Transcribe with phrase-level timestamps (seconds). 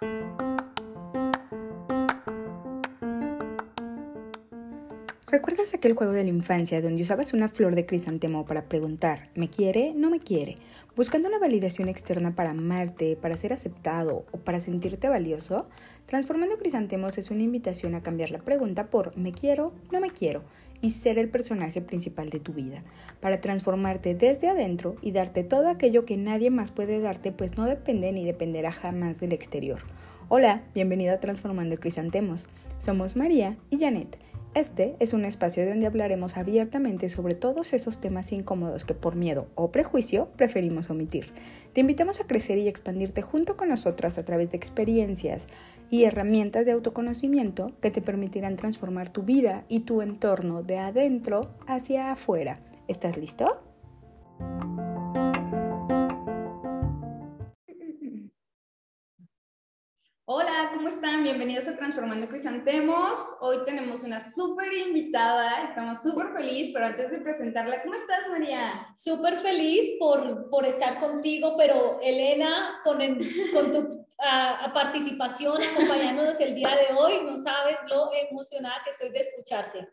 [0.00, 0.39] Thank you.
[5.30, 9.48] ¿Recuerdas aquel juego de la infancia donde usabas una flor de crisantemo para preguntar, ¿me
[9.48, 9.92] quiere?
[9.94, 10.56] ¿No me quiere?
[10.96, 15.68] Buscando una validación externa para amarte, para ser aceptado o para sentirte valioso,
[16.06, 19.72] Transformando Crisantemos es una invitación a cambiar la pregunta por ¿me quiero?
[19.92, 20.42] ¿No me quiero?
[20.82, 22.82] y ser el personaje principal de tu vida,
[23.20, 27.66] para transformarte desde adentro y darte todo aquello que nadie más puede darte, pues no
[27.66, 29.80] depende ni dependerá jamás del exterior.
[30.28, 32.48] Hola, bienvenido a Transformando Crisantemos.
[32.78, 34.16] Somos María y Janet
[34.52, 39.46] este es un espacio donde hablaremos abiertamente sobre todos esos temas incómodos que por miedo
[39.54, 41.32] o prejuicio preferimos omitir.
[41.72, 45.46] Te invitamos a crecer y expandirte junto con nosotras a través de experiencias
[45.88, 51.54] y herramientas de autoconocimiento que te permitirán transformar tu vida y tu entorno de adentro
[51.68, 52.58] hacia afuera.
[52.88, 53.62] ¿Estás listo?
[60.32, 61.24] Hola, ¿cómo están?
[61.24, 63.18] Bienvenidos a Transformando Crisantemos.
[63.40, 68.86] Hoy tenemos una súper invitada, estamos súper felices, pero antes de presentarla, ¿cómo estás, María?
[68.94, 72.98] Súper feliz por, por estar contigo, pero Elena, con,
[73.52, 74.06] con tu
[74.72, 79.88] participación, acompañándonos el día de hoy, no sabes lo emocionada que estoy de escucharte.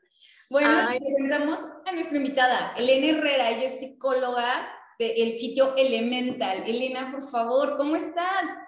[0.52, 6.62] Bueno, presentamos a nuestra invitada, Elena Herrera, ella es psicóloga del sitio Elemental.
[6.68, 8.67] Elena, por favor, ¿cómo estás?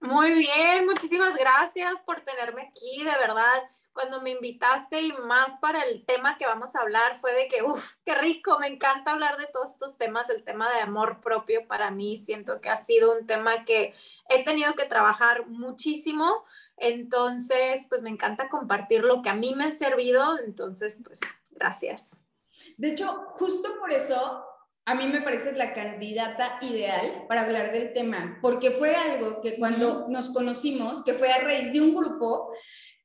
[0.00, 3.62] Muy bien, muchísimas gracias por tenerme aquí, de verdad.
[3.92, 7.62] Cuando me invitaste y más para el tema que vamos a hablar fue de que,
[7.62, 11.66] uff, qué rico, me encanta hablar de todos estos temas, el tema de amor propio
[11.66, 13.94] para mí, siento que ha sido un tema que
[14.28, 16.44] he tenido que trabajar muchísimo,
[16.76, 22.18] entonces, pues me encanta compartir lo que a mí me ha servido, entonces, pues, gracias.
[22.76, 24.44] De hecho, justo por eso
[24.88, 29.56] a mí me parece la candidata ideal para hablar del tema, porque fue algo que
[29.58, 32.52] cuando nos conocimos, que fue a raíz de un grupo,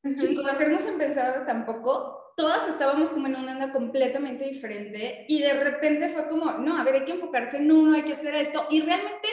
[0.04, 5.54] sin conocernos en pensado tampoco, todas estábamos como en una onda completamente diferente y de
[5.54, 8.68] repente fue como, no, a ver, hay que enfocarse en uno, hay que hacer esto
[8.70, 9.28] y realmente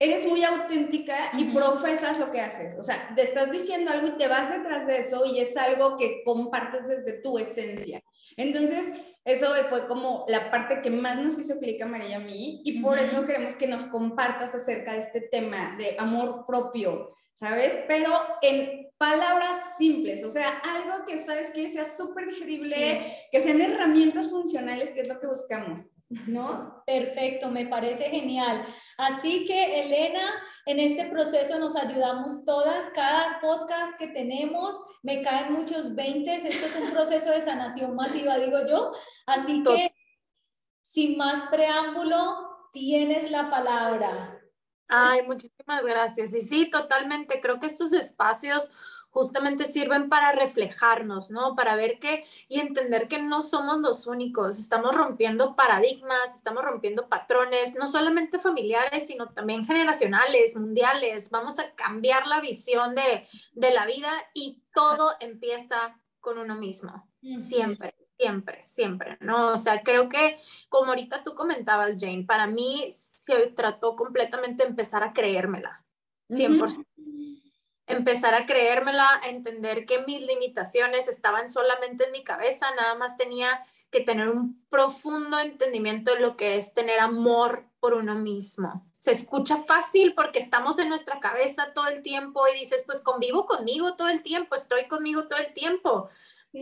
[0.00, 4.18] eres muy auténtica y profesas lo que haces, o sea, te estás diciendo algo y
[4.18, 8.02] te vas detrás de eso y es algo que compartes desde tu esencia.
[8.36, 8.92] Entonces,
[9.28, 12.62] eso fue como la parte que más nos hizo clic a María y a mí
[12.64, 17.84] y por eso queremos que nos compartas acerca de este tema de amor propio, ¿sabes?
[17.86, 23.60] Pero en palabras simples, o sea, algo que sabes que sea súper digerible, que sean
[23.60, 25.82] herramientas funcionales, que es lo que buscamos.
[26.08, 26.82] ¿No?
[26.86, 28.64] Perfecto, me parece genial.
[28.96, 30.32] Así que, Elena,
[30.66, 32.88] en este proceso nos ayudamos todas.
[32.94, 36.44] Cada podcast que tenemos, me caen muchos veintes.
[36.44, 38.92] Esto es un proceso de sanación masiva, digo yo.
[39.26, 39.94] Así que,
[40.82, 44.34] sin más preámbulo, tienes la palabra.
[44.88, 46.34] Ay, muchísimas gracias.
[46.34, 47.40] Y sí, totalmente.
[47.42, 48.72] Creo que estos espacios
[49.10, 51.54] justamente sirven para reflejarnos, ¿no?
[51.54, 57.08] Para ver que y entender que no somos los únicos, estamos rompiendo paradigmas, estamos rompiendo
[57.08, 61.30] patrones, no solamente familiares, sino también generacionales, mundiales.
[61.30, 67.08] Vamos a cambiar la visión de, de la vida y todo empieza con uno mismo,
[67.34, 69.52] siempre siempre, siempre, ¿no?
[69.52, 70.38] O sea, creo que
[70.68, 75.84] como ahorita tú comentabas, Jane, para mí se trató completamente de empezar a creérmela,
[76.28, 76.84] 100%
[77.88, 83.16] empezar a creérmela, a entender que mis limitaciones estaban solamente en mi cabeza, nada más
[83.16, 88.84] tenía que tener un profundo entendimiento de lo que es tener amor por uno mismo.
[88.98, 93.46] Se escucha fácil porque estamos en nuestra cabeza todo el tiempo y dices, pues convivo
[93.46, 96.10] conmigo todo el tiempo, estoy conmigo todo el tiempo.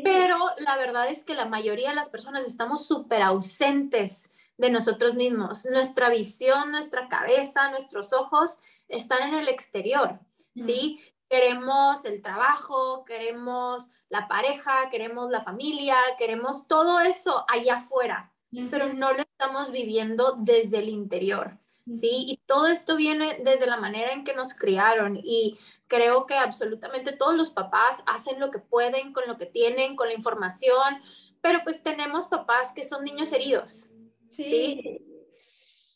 [0.05, 5.15] Pero la verdad es que la mayoría de las personas estamos súper ausentes de nosotros
[5.15, 5.65] mismos.
[5.67, 10.21] Nuestra visión, nuestra cabeza, nuestros ojos están en el exterior.
[10.57, 11.01] ¿sí?
[11.29, 18.33] Queremos el trabajo, queremos la pareja, queremos la familia, queremos todo eso allá afuera,
[18.71, 21.59] pero no lo estamos viviendo desde el interior.
[21.91, 22.25] ¿sí?
[22.29, 27.13] Y todo esto viene desde la manera en que nos criaron y creo que absolutamente
[27.13, 31.01] todos los papás hacen lo que pueden con lo que tienen, con la información,
[31.41, 33.91] pero pues tenemos papás que son niños heridos,
[34.31, 35.01] ¿sí?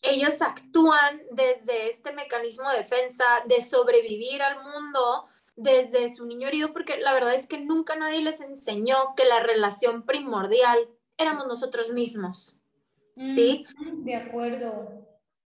[0.03, 5.27] Ellos actúan desde este mecanismo de defensa, de sobrevivir al mundo
[5.57, 9.41] desde su niño herido, porque la verdad es que nunca nadie les enseñó que la
[9.41, 10.89] relación primordial
[11.19, 12.61] éramos nosotros mismos.
[13.27, 13.67] ¿Sí?
[13.99, 15.07] De acuerdo.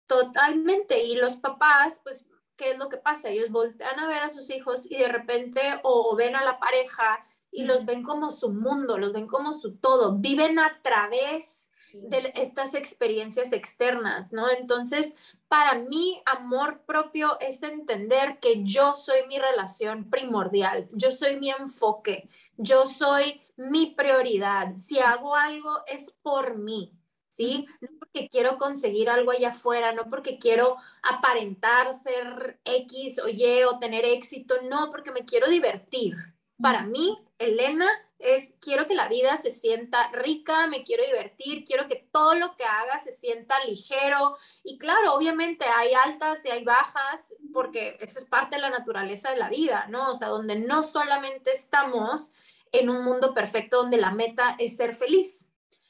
[0.06, 1.04] Totalmente.
[1.04, 3.30] Y los papás, pues, ¿qué es lo que pasa?
[3.30, 7.26] Ellos voltean a ver a sus hijos y de repente o ven a la pareja
[7.52, 11.72] y los ven como su mundo, los ven como su todo, viven a través
[12.04, 14.50] de estas experiencias externas, ¿no?
[14.50, 15.16] Entonces,
[15.48, 21.50] para mí, amor propio es entender que yo soy mi relación primordial, yo soy mi
[21.50, 24.76] enfoque, yo soy mi prioridad.
[24.78, 26.94] Si hago algo es por mí,
[27.30, 27.68] ¿sí?
[27.82, 33.64] No porque quiero conseguir algo allá afuera, no porque quiero aparentar ser X o Y
[33.64, 36.16] o tener éxito, no, porque me quiero divertir.
[36.62, 37.90] Para mí, Elena,
[38.26, 42.56] es quiero que la vida se sienta rica, me quiero divertir, quiero que todo lo
[42.56, 44.36] que haga se sienta ligero.
[44.64, 49.32] Y claro, obviamente hay altas y hay bajas, porque eso es parte de la naturaleza
[49.32, 50.12] de la vida, ¿no?
[50.12, 52.34] O sea, donde no solamente estamos
[52.72, 55.50] en un mundo perfecto donde la meta es ser feliz.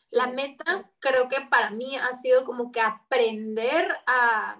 [0.10, 4.58] La meta creo que para mí ha sido como que aprender a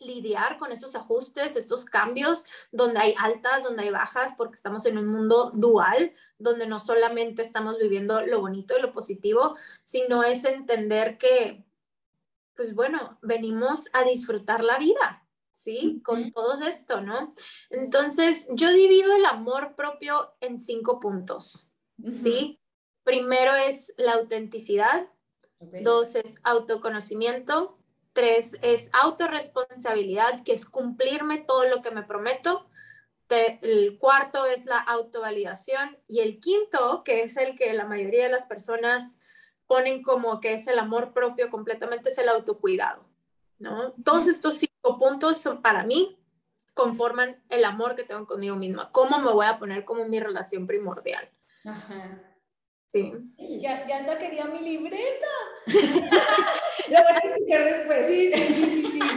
[0.00, 4.98] lidiar con estos ajustes, estos cambios, donde hay altas, donde hay bajas, porque estamos en
[4.98, 10.44] un mundo dual, donde no solamente estamos viviendo lo bonito y lo positivo, sino es
[10.44, 11.64] entender que,
[12.56, 16.00] pues bueno, venimos a disfrutar la vida, ¿sí?
[16.02, 17.34] Con todo esto, ¿no?
[17.68, 21.70] Entonces, yo divido el amor propio en cinco puntos,
[22.14, 22.58] ¿sí?
[23.04, 25.08] Primero es la autenticidad,
[25.82, 27.79] dos es autoconocimiento,
[28.20, 32.66] tres es autorresponsabilidad, que es cumplirme todo lo que me prometo,
[33.30, 38.28] el cuarto es la autovalidación y el quinto, que es el que la mayoría de
[38.30, 39.20] las personas
[39.66, 43.04] ponen como que es el amor propio completamente, es el autocuidado,
[43.58, 43.94] ¿no?
[44.04, 46.18] Todos estos cinco puntos son para mí
[46.74, 48.90] conforman el amor que tengo conmigo misma.
[48.92, 51.30] ¿Cómo me voy a poner como mi relación primordial?
[51.64, 52.29] Ajá.
[52.92, 53.12] Sí.
[53.60, 55.26] Ya, ya hasta quería mi libreta.
[55.66, 58.06] Lo vas a escuchar después.
[58.08, 59.00] Sí, sí, sí, sí, sí.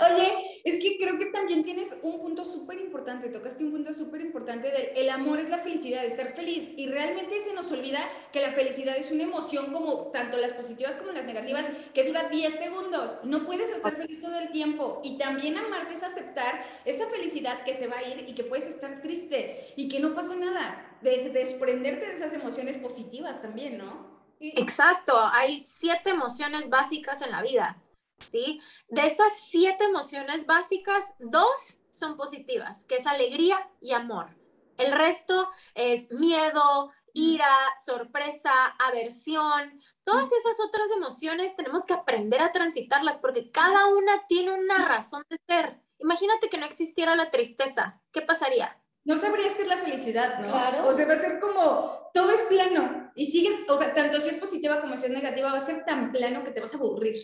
[0.00, 4.20] Oye, es que creo que también tienes un punto súper importante, tocaste un punto súper
[4.20, 6.70] importante del el amor es la felicidad, estar feliz.
[6.76, 8.00] Y realmente se nos olvida
[8.32, 12.30] que la felicidad es una emoción como tanto las positivas como las negativas, que dura
[12.30, 13.18] 10 segundos.
[13.24, 15.02] No puedes estar feliz todo el tiempo.
[15.04, 18.68] Y también amarte es aceptar esa felicidad que se va a ir y que puedes
[18.68, 20.87] estar triste y que no pasa nada.
[21.00, 24.18] De, desprenderte de esas emociones positivas también, ¿no?
[24.40, 27.82] Exacto, hay siete emociones básicas en la vida.
[28.18, 28.60] ¿sí?
[28.88, 34.36] De esas siete emociones básicas, dos son positivas, que es alegría y amor.
[34.76, 37.52] El resto es miedo, ira,
[37.84, 39.80] sorpresa, aversión.
[40.04, 45.24] Todas esas otras emociones tenemos que aprender a transitarlas porque cada una tiene una razón
[45.28, 45.80] de ser.
[45.98, 48.00] Imagínate que no existiera la tristeza.
[48.12, 48.80] ¿Qué pasaría?
[49.08, 50.48] No sabrías qué es la felicidad, ¿no?
[50.48, 50.86] Claro.
[50.86, 54.28] O sea, va a ser como, todo es plano y sigue, o sea, tanto si
[54.28, 56.76] es positiva como si es negativa, va a ser tan plano que te vas a
[56.76, 57.16] aburrir.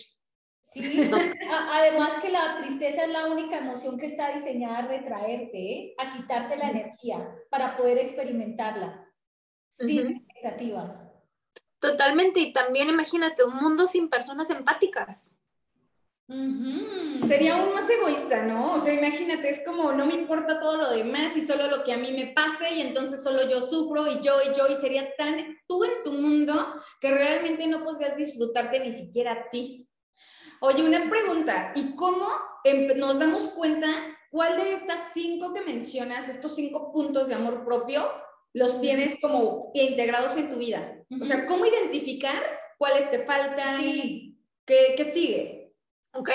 [0.63, 0.81] Sí,
[1.51, 5.95] además que la tristeza es la única emoción que está diseñada a retraerte, ¿eh?
[5.99, 9.07] a quitarte la energía para poder experimentarla
[9.69, 11.07] sin expectativas.
[11.77, 15.34] Totalmente, y también imagínate un mundo sin personas empáticas.
[16.27, 18.73] Sería aún más egoísta, ¿no?
[18.73, 21.93] O sea, imagínate, es como no me importa todo lo demás y solo lo que
[21.93, 25.15] a mí me pase y entonces solo yo sufro y yo y yo y sería
[25.17, 29.87] tan tú en tu mundo que realmente no podrías disfrutarte ni siquiera a ti.
[30.61, 32.27] Oye, una pregunta, ¿y cómo
[32.95, 33.87] nos damos cuenta
[34.31, 38.09] cuál de estas cinco que mencionas, estos cinco puntos de amor propio,
[38.53, 41.03] los tienes como integrados en tu vida?
[41.21, 42.41] O sea, ¿cómo identificar
[42.79, 43.79] cuáles te faltan?
[43.79, 44.39] Sí.
[44.65, 45.54] ¿Qué, ¿Qué sigue?
[46.15, 46.29] Ok,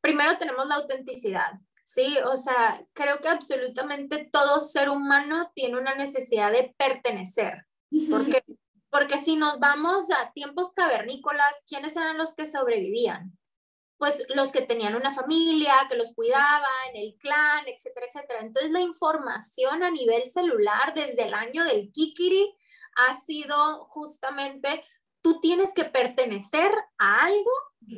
[0.00, 1.52] primero tenemos la autenticidad.
[1.84, 7.66] Sí, o sea, creo que absolutamente todo ser humano tiene una necesidad de pertenecer.
[8.10, 8.42] Porque,
[8.90, 13.36] porque si nos vamos a tiempos cavernícolas, ¿quiénes eran los que sobrevivían?
[13.98, 18.40] pues los que tenían una familia, que los cuidaban, el clan, etcétera, etcétera.
[18.40, 22.54] Entonces la información a nivel celular desde el año del Kikiri
[22.96, 24.84] ha sido justamente,
[25.22, 27.50] tú tienes que pertenecer a algo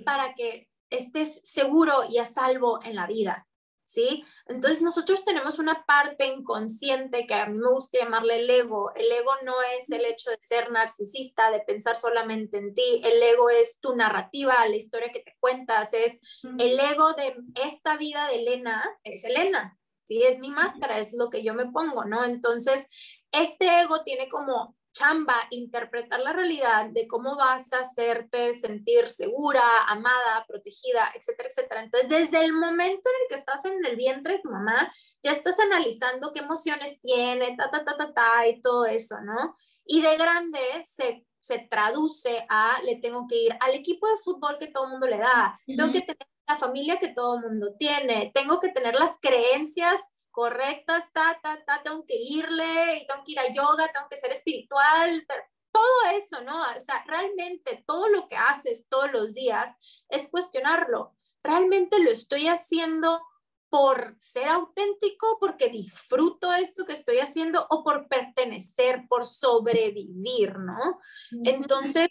[0.05, 3.49] para que estés seguro y a salvo en la vida.
[3.89, 4.25] ¿sí?
[4.47, 8.93] Entonces nosotros tenemos una parte inconsciente que a mí me gusta llamarle el ego.
[8.95, 13.01] El ego no es el hecho de ser narcisista, de pensar solamente en ti.
[13.03, 16.21] El ego es tu narrativa, la historia que te cuentas, es
[16.59, 19.77] el ego de esta vida de Elena, es Elena.
[20.05, 22.25] Sí, es mi máscara, es lo que yo me pongo, ¿no?
[22.25, 22.89] Entonces,
[23.31, 29.63] este ego tiene como chamba interpretar la realidad de cómo vas a hacerte sentir segura,
[29.87, 31.83] amada, protegida, etcétera, etcétera.
[31.85, 34.91] Entonces, desde el momento en el que estás en el vientre de tu mamá,
[35.23, 39.57] ya estás analizando qué emociones tiene, ta, ta, ta, ta, ta, y todo eso, ¿no?
[39.85, 44.59] Y de grande se, se traduce a, le tengo que ir al equipo de fútbol
[44.59, 47.75] que todo el mundo le da, tengo que tener la familia que todo el mundo
[47.79, 50.01] tiene, tengo que tener las creencias
[50.39, 54.31] correctas, ta, ta, ta, tengo que irle, tengo que ir a yoga, tengo que ser
[54.31, 55.27] espiritual.
[55.73, 56.63] todo eso, ¿no?
[56.77, 59.75] O sea, realmente todo lo que haces todos los días
[60.09, 61.17] es cuestionarlo.
[61.43, 63.21] ¿Realmente lo estoy haciendo
[63.69, 71.01] por ser auténtico, porque disfruto esto que estoy haciendo o por pertenecer, por sobrevivir, ¿no?
[71.43, 72.07] Entonces,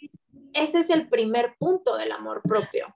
[0.51, 2.93] ese es el primer punto del amor propio.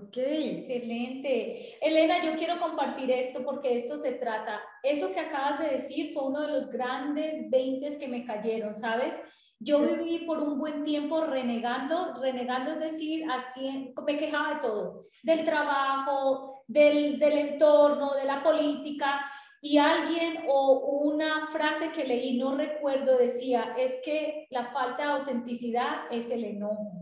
[0.00, 1.76] Ok, excelente.
[1.84, 4.60] Elena, yo quiero compartir esto porque esto se trata.
[4.82, 9.14] Eso que acabas de decir fue uno de los grandes 20 que me cayeron, ¿sabes?
[9.58, 15.06] Yo viví por un buen tiempo renegando, renegando es decir, así, me quejaba de todo,
[15.24, 19.20] del trabajo, del, del entorno, de la política,
[19.60, 25.10] y alguien o una frase que leí, no recuerdo, decía, es que la falta de
[25.10, 26.97] autenticidad es el enojo.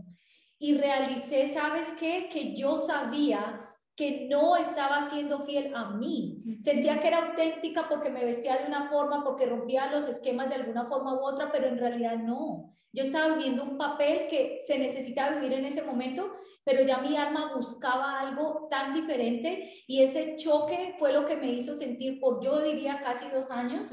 [0.59, 2.29] Y realicé, ¿sabes qué?
[2.31, 3.63] Que yo sabía
[3.95, 6.43] que no estaba siendo fiel a mí.
[6.59, 10.55] Sentía que era auténtica porque me vestía de una forma, porque rompía los esquemas de
[10.55, 12.73] alguna forma u otra, pero en realidad no.
[12.93, 16.31] Yo estaba viviendo un papel que se necesitaba vivir en ese momento,
[16.67, 21.51] pero ya mi alma buscaba algo tan diferente y ese choque fue lo que me
[21.51, 23.89] hizo sentir por, yo diría, casi dos años,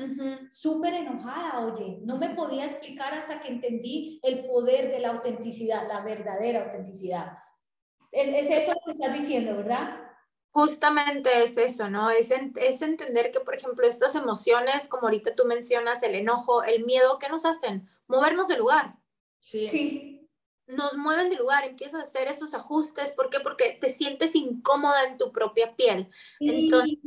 [0.51, 5.87] súper enojada, oye, no me podía explicar hasta que entendí el poder de la autenticidad,
[5.87, 7.39] la verdadera autenticidad.
[8.11, 10.01] Es, eso lo que estás diciendo, ¿verdad?
[10.51, 12.11] Justamente es eso, ¿no?
[12.11, 16.85] Es, es entender que, por ejemplo, estas emociones, como ahorita tú mencionas, el enojo, el
[16.85, 17.89] miedo, ¿qué nos hacen?
[18.09, 18.97] Movernos de lugar.
[19.41, 19.69] Sí.
[19.69, 20.31] sí.
[20.67, 23.13] Nos mueven de lugar, empiezas a hacer esos ajustes.
[23.13, 23.41] ¿Por qué?
[23.41, 26.09] Porque te sientes incómoda en tu propia piel.
[26.41, 26.99] Entonces,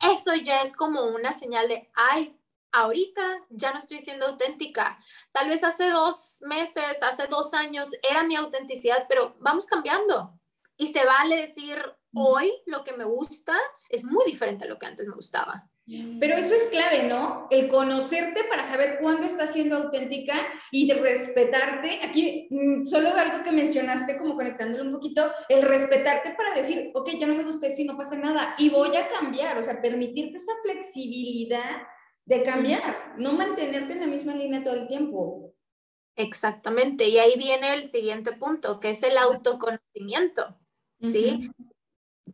[0.00, 2.38] eso ya es como una señal de, ay,
[2.72, 4.98] ahorita ya no estoy siendo auténtica.
[5.32, 10.38] Tal vez hace dos meses, hace dos años era mi autenticidad, pero vamos cambiando.
[10.76, 11.82] Y se vale decir,
[12.14, 13.56] hoy lo que me gusta
[13.88, 15.67] es muy diferente a lo que antes me gustaba.
[16.20, 17.46] Pero eso es clave, ¿no?
[17.50, 20.34] El conocerte para saber cuándo estás siendo auténtica
[20.70, 22.00] y de respetarte.
[22.02, 27.10] Aquí mm, solo algo que mencionaste, como conectándolo un poquito, el respetarte para decir, ok,
[27.18, 29.80] ya no me gusta esto y no pasa nada, y voy a cambiar, o sea,
[29.80, 31.82] permitirte esa flexibilidad
[32.26, 35.54] de cambiar, no mantenerte en la misma línea todo el tiempo.
[36.16, 40.58] Exactamente, y ahí viene el siguiente punto, que es el autoconocimiento,
[41.02, 41.50] ¿sí?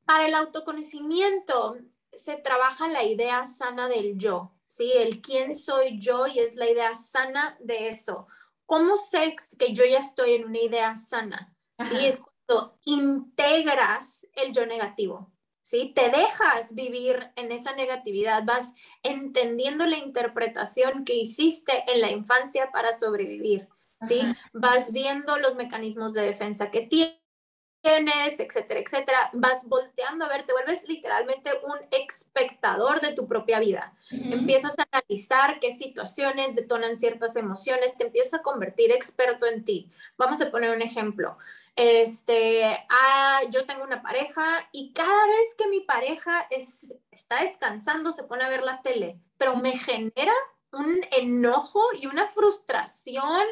[0.05, 1.77] Para el autoconocimiento
[2.19, 4.93] se trabaja la idea sana del yo, ¿sí?
[4.97, 8.27] El quién soy yo y es la idea sana de eso.
[8.67, 11.55] ¿Cómo sé que yo ya estoy en una idea sana?
[11.89, 12.07] ¿Sí?
[12.07, 15.93] Es cuando integras el yo negativo, ¿sí?
[15.95, 22.71] Te dejas vivir en esa negatividad, vas entendiendo la interpretación que hiciste en la infancia
[22.71, 23.69] para sobrevivir,
[24.09, 24.21] ¿sí?
[24.53, 27.24] Vas viendo los mecanismos de defensa que tienes
[27.85, 33.61] tienes, etcétera, etcétera, vas volteando a ver, te vuelves literalmente un espectador de tu propia
[33.61, 33.93] vida.
[34.11, 39.91] Empiezas a analizar qué situaciones detonan ciertas emociones, te empiezas a convertir experto en ti.
[40.17, 41.37] Vamos a poner un ejemplo.
[41.77, 48.13] Este, ah, yo tengo una pareja y cada vez que mi pareja es, está descansando
[48.13, 50.33] se pone a ver la tele, pero me genera
[50.75, 53.43] un enojo y una frustración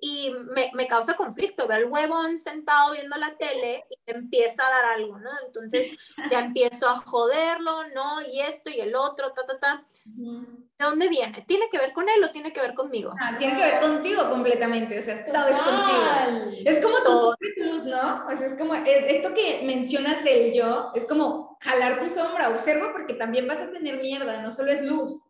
[0.00, 1.66] y me, me, causa conflicto.
[1.66, 5.30] Veo al huevón sentado viendo la tele y me empieza a dar algo, ¿no?
[5.46, 5.92] Entonces
[6.30, 8.22] ya empiezo a joderlo, ¿no?
[8.22, 9.84] Y esto y el otro, ta, ta, ta.
[10.04, 11.44] ¿De dónde viene?
[11.46, 13.12] ¿Tiene que ver con él o tiene que ver conmigo?
[13.20, 16.62] Ah, tiene que ver contigo completamente, o sea, esta vez contigo.
[16.64, 18.26] Es como tu plus, ¿no?
[18.26, 22.92] O sea, es como, esto que mencionas del yo, es como jalar tu sombra, observa
[22.92, 25.20] porque también vas a tener mierda, no solo es luz.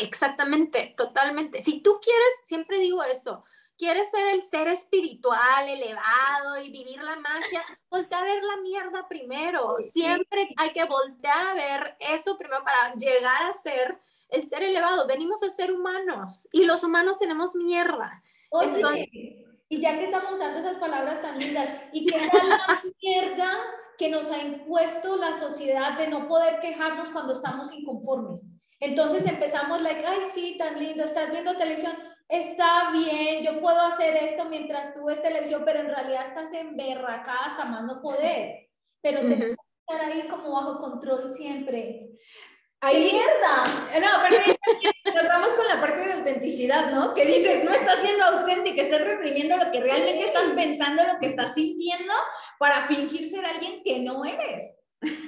[0.00, 1.60] Exactamente, totalmente.
[1.60, 3.44] Si tú quieres, siempre digo eso,
[3.76, 9.06] quieres ser el ser espiritual, elevado y vivir la magia, voltea a ver la mierda
[9.08, 9.76] primero.
[9.80, 15.06] Siempre hay que voltear a ver eso primero para llegar a ser el ser elevado.
[15.06, 18.22] Venimos a ser humanos y los humanos tenemos mierda.
[19.68, 23.58] y ya que estamos usando esas palabras tan lindas, ¿y qué tal la mierda
[23.98, 28.46] que nos ha impuesto la sociedad de no poder quejarnos cuando estamos inconformes?
[28.80, 31.92] Entonces empezamos, like, ay, sí, tan lindo, estás viendo televisión,
[32.28, 36.76] está bien, yo puedo hacer esto mientras tú ves televisión, pero en realidad estás en
[36.76, 38.68] berraca hasta más no poder.
[39.02, 42.10] Pero tenemos que estar ahí como bajo control siempre.
[42.82, 43.64] ¡Ay, mierda!
[44.00, 44.42] No, pero
[45.14, 47.12] nos vamos con la parte de autenticidad, ¿no?
[47.12, 51.26] Que dices, no estás siendo auténtica, estás reprimiendo lo que realmente estás pensando, lo que
[51.26, 52.14] estás sintiendo,
[52.58, 54.74] para fingir ser alguien que no eres.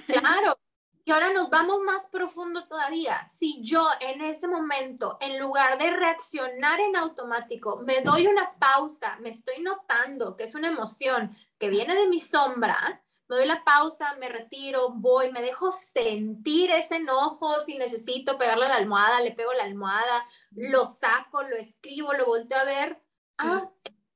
[0.06, 0.56] Claro,
[1.04, 3.26] y ahora nos vamos más profundo todavía.
[3.28, 9.18] Si yo en ese momento, en lugar de reaccionar en automático, me doy una pausa,
[9.20, 13.64] me estoy notando que es una emoción que viene de mi sombra, me doy la
[13.64, 19.20] pausa, me retiro, voy, me dejo sentir ese enojo, si necesito pegarle a la almohada,
[19.20, 23.02] le pego la almohada, lo saco, lo escribo, lo volteo a ver,
[23.38, 23.70] Ah,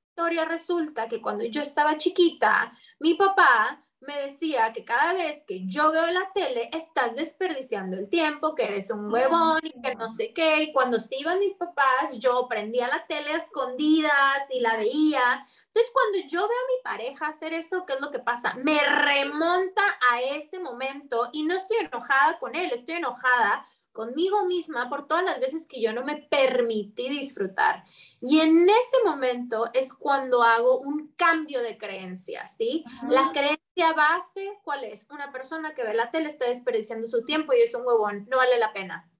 [0.09, 5.67] historia resulta que cuando yo estaba chiquita, mi papá me decía que cada vez que
[5.67, 10.09] yo veo la tele estás desperdiciando el tiempo, que eres un huevón y que no
[10.09, 10.63] sé qué.
[10.63, 15.47] Y cuando se iban mis papás, yo prendía la tele a escondidas y la veía.
[15.67, 18.55] Entonces, cuando yo veo a mi pareja hacer eso, ¿qué es lo que pasa?
[18.55, 19.83] Me remonta
[20.13, 25.25] a ese momento y no estoy enojada con él, estoy enojada conmigo misma por todas
[25.25, 27.85] las veces que yo no me permití disfrutar.
[28.21, 32.85] Y en ese momento es cuando hago un cambio de creencia, ¿sí?
[33.09, 35.06] La creencia base, ¿cuál es?
[35.11, 38.38] Una persona que ve la tele está desperdiciando su tiempo y es un huevón, no
[38.38, 39.11] vale la pena.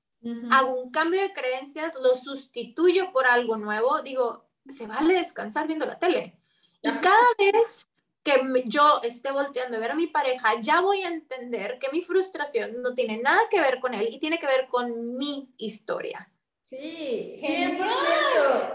[0.51, 5.87] Hago un cambio de creencias, lo sustituyo por algo nuevo, digo, se vale descansar viendo
[5.87, 6.41] la tele.
[6.83, 7.89] Y cada vez
[8.25, 12.03] que yo esté volteando a ver a mi pareja, ya voy a entender que mi
[12.03, 16.29] frustración no tiene nada que ver con él y tiene que ver con mi historia.
[16.69, 17.39] Sí,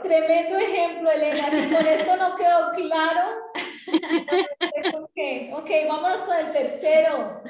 [0.01, 1.51] Tremendo ejemplo, Elena.
[1.51, 3.43] Si con esto no quedó claro,
[4.95, 5.17] ok,
[5.53, 7.43] ok, vámonos con el tercero.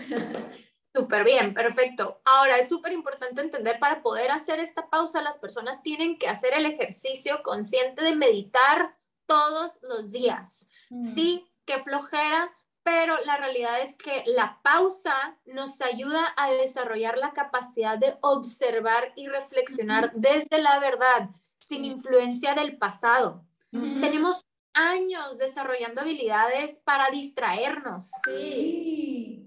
[0.95, 2.23] Súper bien, perfecto.
[2.25, 6.55] Ahora es súper importante entender para poder hacer esta pausa, las personas tienen que hacer
[6.55, 10.67] el ejercicio consciente de meditar todos los días.
[10.89, 11.03] Mm.
[11.03, 12.51] Sí, qué flojera,
[12.83, 19.13] pero la realidad es que la pausa nos ayuda a desarrollar la capacidad de observar
[19.15, 23.45] y reflexionar desde la verdad, sin influencia del pasado.
[23.71, 24.41] Tenemos
[24.73, 28.11] años desarrollando habilidades para distraernos.
[28.25, 29.45] Sí.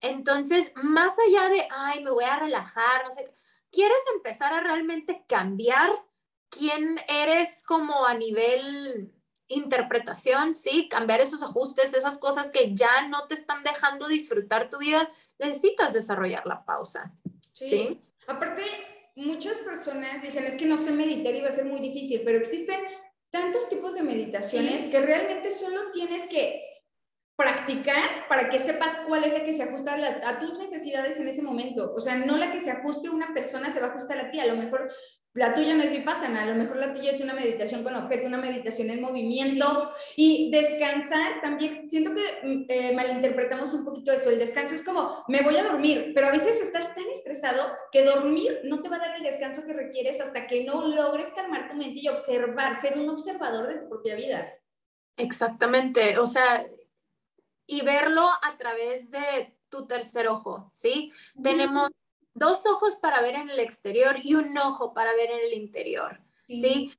[0.00, 3.32] Entonces, más allá de, ay, me voy a relajar, no sé,
[3.70, 5.92] ¿quieres empezar a realmente cambiar
[6.48, 9.12] quién eres como a nivel
[9.50, 14.78] interpretación, sí, cambiar esos ajustes, esas cosas que ya no te están dejando disfrutar tu
[14.78, 17.12] vida, necesitas desarrollar la pausa.
[17.52, 18.00] Sí.
[18.26, 18.62] Aparte,
[19.16, 22.38] muchas personas dicen, es que no sé meditar y va a ser muy difícil, pero
[22.38, 22.80] existen
[23.30, 26.69] tantos tipos de meditaciones que realmente solo tienes que
[27.40, 29.94] practicar para que sepas cuál es la que se ajusta
[30.24, 31.94] a, tus necesidades en ese momento.
[31.94, 34.30] O sea, no la que se ajuste a una persona se va a ajustar a
[34.30, 34.38] ti.
[34.40, 34.92] A lo mejor
[35.32, 38.26] la tuya no es vipassana, a lo mejor la tuya es una meditación con objeto,
[38.26, 41.88] una meditación en movimiento y descansar también.
[41.88, 44.28] Siento que mm, eh, malinterpretamos un poquito eso.
[44.28, 48.04] El descanso es como, me voy a dormir, pero a veces estás tan estresado que
[48.04, 51.70] dormir no te va a dar el descanso que requieres hasta que no logres calmar
[51.70, 54.52] tu mente y observar, ser un observador de tu propia vida.
[55.16, 56.66] Exactamente, o sea,
[57.70, 61.12] y verlo a través de tu tercer ojo, ¿sí?
[61.40, 61.88] Tenemos
[62.34, 66.20] dos ojos para ver en el exterior y un ojo para ver en el interior,
[66.36, 66.92] ¿sí?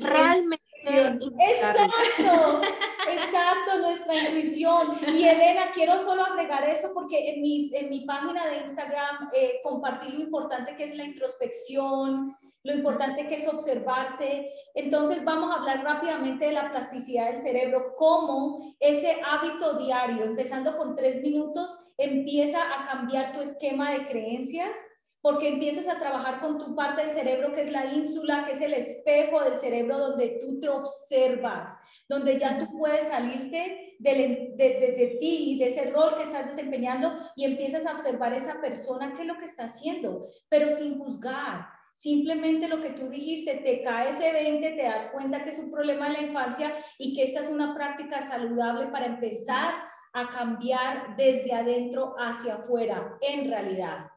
[0.00, 0.64] realmente...
[0.82, 2.60] Exacto,
[3.08, 4.98] exacto, nuestra intuición.
[5.16, 9.60] Y Elena, quiero solo agregar esto porque en, mis, en mi página de Instagram eh,
[9.62, 14.52] compartí lo importante que es la introspección, lo importante que es observarse.
[14.74, 20.76] Entonces vamos a hablar rápidamente de la plasticidad del cerebro, cómo ese hábito diario, empezando
[20.76, 24.76] con tres minutos, empieza a cambiar tu esquema de creencias,
[25.22, 28.62] porque empiezas a trabajar con tu parte del cerebro que es la ínsula, que es
[28.62, 31.76] el espejo del cerebro donde tú te observas,
[32.08, 36.22] donde ya tú puedes salirte de, de, de, de ti y de ese rol que
[36.22, 40.74] estás desempeñando y empiezas a observar esa persona, qué es lo que está haciendo, pero
[40.74, 41.66] sin juzgar
[42.00, 45.70] Simplemente lo que tú dijiste, te cae ese 20, te das cuenta que es un
[45.70, 49.74] problema de la infancia y que esta es una práctica saludable para empezar
[50.14, 54.12] a cambiar desde adentro hacia afuera, en realidad.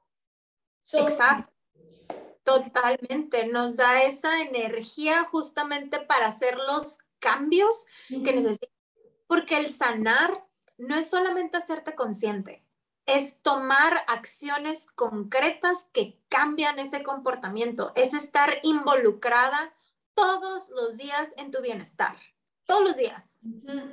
[0.93, 1.51] Exacto.
[2.43, 3.47] Totalmente.
[3.47, 8.77] Nos da esa energía justamente para hacer los cambios que necesitamos.
[9.27, 10.45] Porque el sanar
[10.77, 12.62] no es solamente hacerte consciente
[13.05, 19.73] es tomar acciones concretas que cambian ese comportamiento, es estar involucrada
[20.13, 22.15] todos los días en tu bienestar,
[22.65, 23.41] todos los días.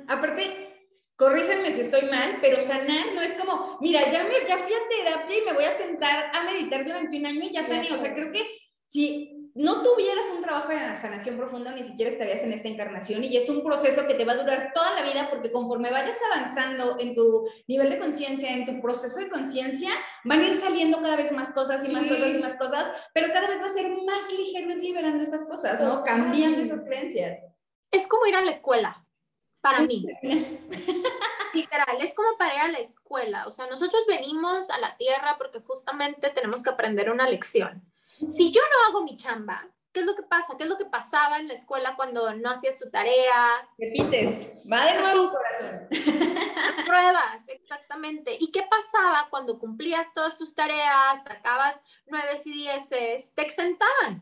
[0.07, 0.71] Aparte,
[1.15, 4.87] corríjanme si estoy mal, pero sanar no es como, mira, ya, me, ya fui a
[4.89, 7.91] terapia y me voy a sentar a meditar durante un año y ya sané.
[7.93, 8.45] O sea, creo que
[8.87, 13.35] si no tuvieras un trabajo de sanación profunda, ni siquiera estarías en esta encarnación y
[13.35, 16.97] es un proceso que te va a durar toda la vida porque conforme vayas avanzando
[16.99, 19.91] en tu nivel de conciencia, en tu proceso de conciencia,
[20.23, 23.27] van a ir saliendo cada vez más cosas y más cosas y más cosas, pero
[23.27, 26.03] cada vez va a ser más ligero ir liberando esas cosas, ¿no?
[26.03, 27.39] Cambiando esas creencias.
[27.91, 29.05] Es como ir a la escuela,
[29.59, 30.05] para mí.
[31.53, 33.45] Literal, es como para ir a la escuela.
[33.45, 37.90] O sea, nosotros venimos a la tierra porque justamente tenemos que aprender una lección.
[38.29, 40.55] Si yo no hago mi chamba, ¿qué es lo que pasa?
[40.57, 43.67] ¿Qué es lo que pasaba en la escuela cuando no hacías tu tarea?
[43.77, 45.87] Repites, va de nuevo corazón.
[46.85, 48.37] Pruebas, exactamente.
[48.39, 53.33] ¿Y qué pasaba cuando cumplías todas tus tareas, sacabas nueves y dieces?
[53.33, 54.21] Te exentaban.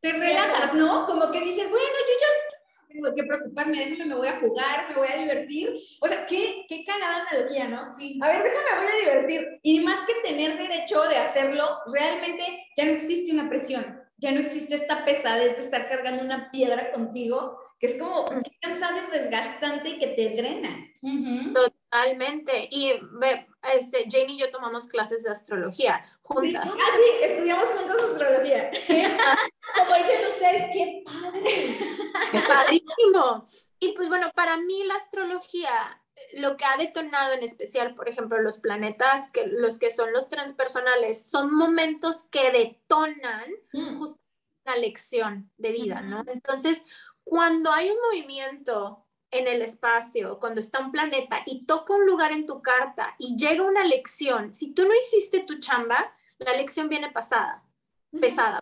[0.00, 1.06] Te relajas, ¿no?
[1.06, 2.55] Como que dices, bueno, yo ya
[2.88, 5.74] tengo que preocuparme, déjame, me voy a jugar, me voy a divertir.
[6.00, 7.84] O sea, qué, qué cagada analogía, ¿no?
[7.86, 8.18] Sí.
[8.22, 9.60] A ver, déjame, voy a divertir.
[9.62, 14.40] Y más que tener derecho de hacerlo, realmente ya no existe una presión, ya no
[14.40, 19.18] existe esta pesadez de estar cargando una piedra contigo, que es como qué cansado y
[19.18, 20.70] desgastante y que te drena.
[21.02, 21.52] Ujú.
[21.52, 22.68] Totalmente.
[22.70, 26.70] Y ve, este, Jane y yo tomamos clases de astrología Sí, juntas.
[26.72, 28.70] ah, sí, estudiamos juntos astrología.
[29.76, 32.42] Como dicen ustedes, qué padre.
[32.48, 33.44] Padrísimo.
[33.78, 36.02] Y pues bueno, para mí la astrología,
[36.34, 40.28] lo que ha detonado en especial, por ejemplo, los planetas, que los que son los
[40.28, 43.98] transpersonales, son momentos que detonan Mm.
[43.98, 44.20] justo
[44.64, 46.24] una lección de vida, ¿no?
[46.26, 46.84] Entonces,
[47.22, 52.32] cuando hay un movimiento en el espacio, cuando está un planeta y toca un lugar
[52.32, 56.88] en tu carta y llega una lección, si tú no hiciste tu chamba, la lección
[56.88, 57.64] viene pasada,
[58.20, 58.60] pesada.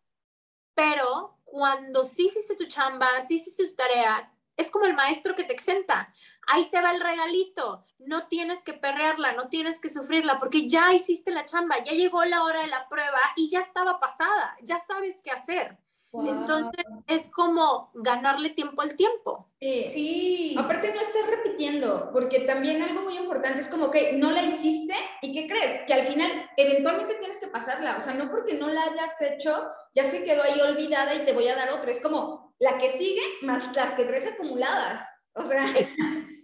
[0.75, 5.45] Pero cuando sí hiciste tu chamba, sí hiciste tu tarea, es como el maestro que
[5.45, 6.13] te exenta.
[6.47, 7.85] Ahí te va el regalito.
[7.99, 12.25] No tienes que perrearla, no tienes que sufrirla, porque ya hiciste la chamba, ya llegó
[12.25, 15.79] la hora de la prueba y ya estaba pasada, ya sabes qué hacer.
[16.15, 16.29] Wow.
[16.29, 19.51] Entonces es como ganarle tiempo al tiempo.
[19.61, 19.85] Sí.
[19.89, 20.57] Sí.
[20.57, 24.95] Aparte no estés repitiendo, porque también algo muy importante es como que no la hiciste
[25.23, 25.81] y ¿qué crees?
[25.89, 29.67] Que al final eventualmente tienes que pasarla, o sea, no porque no la hayas hecho,
[29.93, 32.97] ya se quedó ahí olvidada y te voy a dar otra, es como la que
[32.97, 35.01] sigue más las que traes acumuladas,
[35.33, 35.67] o sea,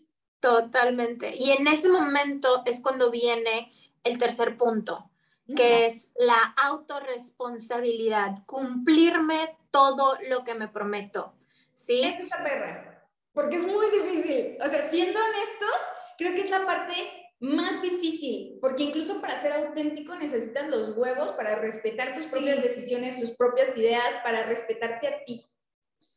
[0.41, 1.37] Totalmente.
[1.37, 5.11] Y en ese momento es cuando viene el tercer punto,
[5.55, 11.35] que es la autorresponsabilidad, cumplirme todo lo que me prometo.
[11.75, 12.03] ¿Sí?
[12.03, 15.81] es esta perra, porque es muy difícil, o sea, siendo honestos,
[16.19, 16.93] creo que es la parte
[17.39, 22.33] más difícil, porque incluso para ser auténtico necesitas los huevos para respetar tus Sí.
[22.33, 25.51] propias decisiones, tus propias ideas, para respetarte a ti.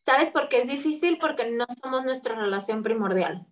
[0.06, 1.18] ¿Sabes por qué es difícil?
[1.18, 3.46] Porque no somos nuestra relación primordial.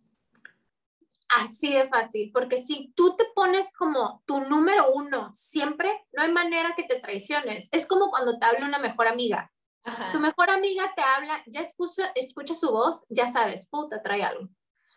[1.29, 6.31] Así de fácil, porque si tú te pones como tu número uno siempre, no hay
[6.33, 7.69] manera que te traiciones.
[7.71, 9.49] Es como cuando te habla una mejor amiga.
[9.83, 10.11] Ajá.
[10.11, 14.49] Tu mejor amiga te habla, ya escucha, escucha su voz, ya sabes, puta, trae algo.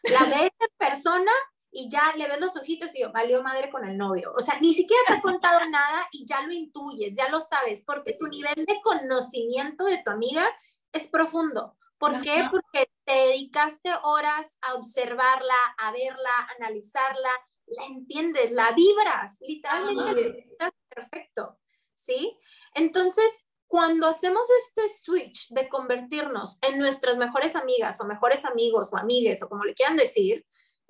[0.02, 1.32] La ves en persona
[1.70, 4.32] y ya le ves los ojitos y yo, valió madre con el novio.
[4.36, 7.84] O sea, ni siquiera te ha contado nada y ya lo intuyes, ya lo sabes,
[7.84, 10.46] porque tu nivel de conocimiento de tu amiga
[10.92, 11.76] es profundo.
[11.98, 12.40] ¿Por qué?
[12.40, 12.50] Ajá.
[12.50, 17.30] Porque te dedicaste horas a observarla, a verla, a analizarla,
[17.66, 21.58] la entiendes, la vibras, literalmente la vibras perfecto,
[21.94, 22.38] ¿sí?
[22.74, 28.96] Entonces, cuando hacemos este switch de convertirnos en nuestras mejores amigas o mejores amigos o
[28.96, 30.44] amigues o como le quieran decir,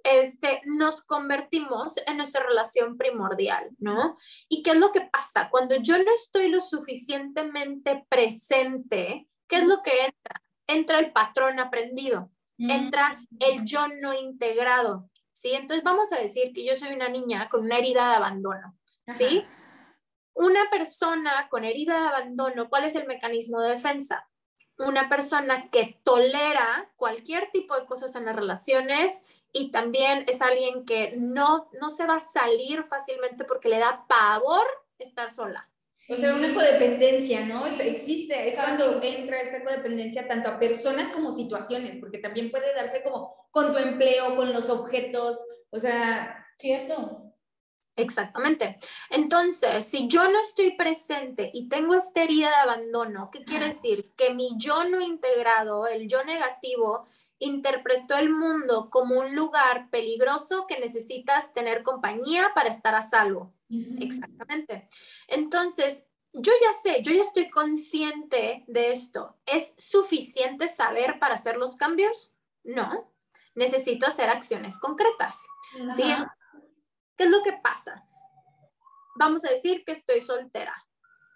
[0.05, 4.17] este, nos convertimos en nuestra relación primordial, ¿no?
[4.49, 5.49] ¿Y qué es lo que pasa?
[5.51, 10.43] Cuando yo no estoy lo suficientemente presente, ¿qué es lo que entra?
[10.67, 15.55] Entra el patrón aprendido, entra el yo no integrado, ¿sí?
[15.55, 18.79] Entonces vamos a decir que yo soy una niña con una herida de abandono,
[19.17, 19.45] ¿sí?
[20.35, 24.29] Una persona con herida de abandono, ¿cuál es el mecanismo de defensa?
[24.79, 30.85] Una persona que tolera cualquier tipo de cosas en las relaciones y también es alguien
[30.85, 34.67] que no, no se va a salir fácilmente porque le da pavor
[34.99, 35.71] estar sola.
[36.11, 37.63] O sea, una codependencia, ¿no?
[37.67, 37.75] Sí.
[37.79, 42.75] Es- Existe, es cuando entra esta codependencia tanto a personas como situaciones, porque también puede
[42.75, 45.39] darse como con tu empleo, con los objetos,
[45.71, 47.24] o sea, Cierto.
[47.97, 48.79] Exactamente.
[49.11, 54.13] Entonces, si yo no estoy presente y tengo esta herida de abandono, ¿qué quiere decir?
[54.17, 57.07] Que mi yo no integrado, el yo negativo,
[57.39, 63.53] interpretó el mundo como un lugar peligroso que necesitas tener compañía para estar a salvo.
[64.01, 64.89] Exactamente.
[65.29, 69.37] Entonces, yo ya sé, yo ya estoy consciente de esto.
[69.47, 72.33] ¿Es suficiente saber para hacer los cambios?
[72.65, 73.13] No.
[73.55, 75.39] Necesito hacer acciones concretas.
[75.95, 76.03] ¿sí?
[77.17, 78.07] ¿Qué es lo que pasa?
[79.17, 80.75] Vamos a decir que estoy soltera,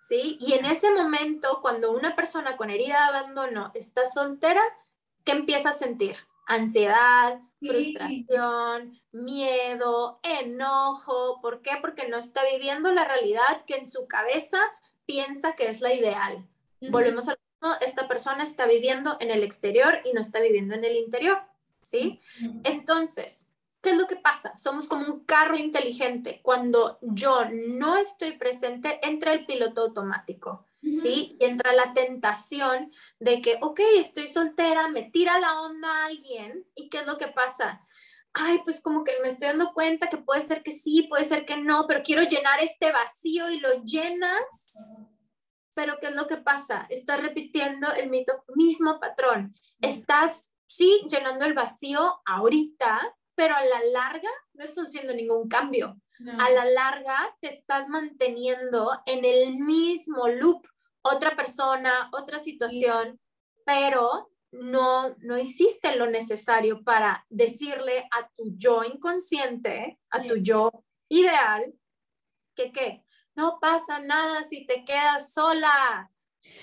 [0.02, 0.36] ¿sí?
[0.40, 4.62] Y en ese momento, cuando una persona con herida de abandono está soltera,
[5.24, 6.16] ¿qué empieza a sentir?
[6.46, 7.68] Ansiedad, Sí.
[7.68, 11.40] frustración, miedo, enojo.
[11.40, 11.72] ¿Por qué?
[11.80, 14.58] Porque no está viviendo la realidad que en su cabeza
[15.06, 16.48] piensa que es la ideal.
[16.80, 20.74] Volvemos a lo mismo, esta persona está viviendo en el exterior y no está viviendo
[20.74, 21.42] en el interior,
[21.82, 22.20] ¿sí?
[22.62, 23.47] Entonces,
[23.80, 24.56] ¿qué es lo que pasa?
[24.56, 26.40] Somos como un carro inteligente.
[26.42, 31.36] Cuando yo no estoy presente, entra el piloto automático, ¿sí?
[31.38, 36.88] Y entra la tentación de que, ok, estoy soltera, me tira la onda alguien, ¿y
[36.88, 37.80] qué es lo que pasa?
[38.32, 41.44] Ay, pues como que me estoy dando cuenta que puede ser que sí, puede ser
[41.44, 44.42] que no, pero quiero llenar este vacío y lo llenas.
[45.74, 46.86] Pero ¿qué es lo que pasa?
[46.90, 49.54] Estás repitiendo el mito- mismo patrón.
[49.80, 55.96] Estás sí, llenando el vacío ahorita, pero a la larga no estás haciendo ningún cambio.
[56.40, 60.66] A la larga te estás manteniendo en el mismo loop,
[61.02, 63.20] otra persona, otra situación,
[63.64, 70.72] pero no, no hiciste lo necesario para decirle a tu yo inconsciente, a tu yo
[71.08, 71.72] ideal,
[72.56, 73.04] que qué,
[73.36, 76.10] no pasa nada si te quedas sola,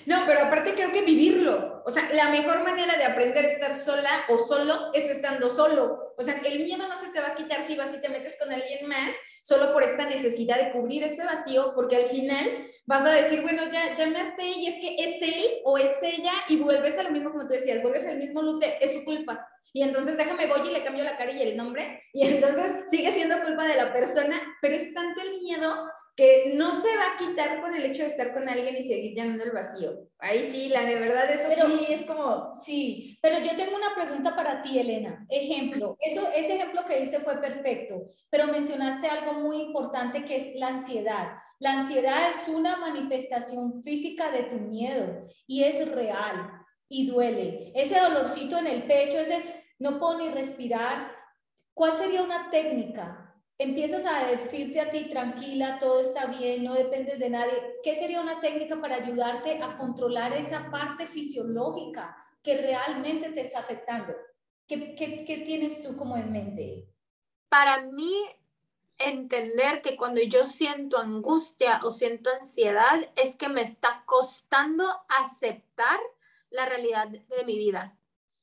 [0.04, 1.82] no, pero aparte creo que vivirlo.
[1.84, 6.05] O sea, la mejor manera de aprender a estar sola o solo es estando solo.
[6.18, 8.38] O sea, el miedo no se te va a quitar si vas y te metes
[8.38, 13.04] con alguien más solo por esta necesidad de cubrir ese vacío, porque al final vas
[13.04, 16.32] a decir, bueno, ya, ya me harté y es que es él o es ella
[16.48, 19.48] y vuelves a lo mismo como tú decías, vuelves al mismo lute, es su culpa.
[19.72, 23.12] Y entonces déjame voy y le cambio la cara y el nombre y entonces sigue
[23.12, 23.15] siendo culpa
[23.76, 27.74] de la persona, pero es tanto el miedo que no se va a quitar con
[27.74, 30.08] el hecho de estar con alguien y seguir llenando el vacío.
[30.18, 32.56] Ahí sí, la de verdad, eso sí es como...
[32.56, 35.26] Sí, pero yo tengo una pregunta para ti, Elena.
[35.28, 40.56] Ejemplo, eso, ese ejemplo que diste fue perfecto, pero mencionaste algo muy importante que es
[40.56, 41.36] la ansiedad.
[41.58, 46.50] La ansiedad es una manifestación física de tu miedo y es real
[46.88, 47.72] y duele.
[47.74, 49.42] Ese dolorcito en el pecho, ese
[49.78, 51.14] no puedo ni respirar.
[51.74, 53.25] ¿Cuál sería una técnica
[53.58, 58.20] empiezas a decirte a ti, tranquila, todo está bien, no dependes de nadie, ¿qué sería
[58.20, 64.14] una técnica para ayudarte a controlar esa parte fisiológica que realmente te está afectando?
[64.66, 66.88] ¿Qué, qué, tienes tú como en mente?
[67.48, 68.14] Para mí,
[68.98, 76.00] entender que cuando yo siento angustia o siento ansiedad es que me está costando aceptar
[76.50, 77.96] la realidad de mi vida,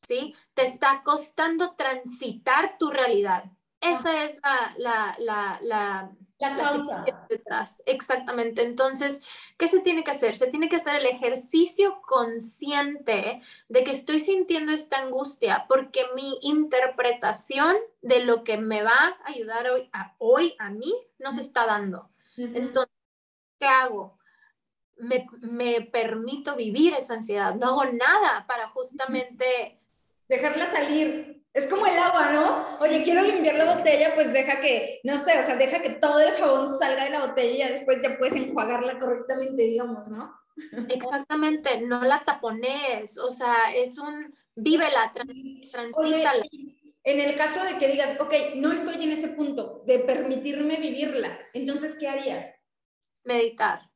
[0.07, 0.33] ¿sí?
[0.53, 3.45] Te está costando transitar tu realidad
[3.83, 7.83] esa es la, la, la, la, la causa detrás.
[7.85, 8.63] Exactamente.
[8.63, 9.21] Entonces,
[9.57, 10.35] ¿qué se tiene que hacer?
[10.35, 16.37] Se tiene que hacer el ejercicio consciente de que estoy sintiendo esta angustia porque mi
[16.41, 21.41] interpretación de lo que me va a ayudar hoy a, hoy a mí no se
[21.41, 22.09] está dando.
[22.37, 22.93] Entonces,
[23.59, 24.17] ¿qué hago?
[24.97, 27.55] Me, me, permito vivir esa ansiedad.
[27.55, 29.79] No hago nada para justamente...
[30.29, 31.42] Dejarla salir.
[31.53, 32.67] Es como el agua, ¿no?
[32.79, 36.19] Oye, quiero limpiar la botella, pues deja que, no sé, o sea, deja que todo
[36.19, 40.33] el jabón salga de la botella y después ya puedes enjuagarla correctamente, digamos, ¿no?
[40.89, 45.13] Exactamente, no la tapones, o sea, es un vívela,
[45.71, 46.43] transítala.
[47.03, 51.39] En el caso de que digas, ok, no estoy en ese punto de permitirme vivirla,
[51.53, 52.47] entonces, ¿qué harías?
[53.23, 53.92] Meditar.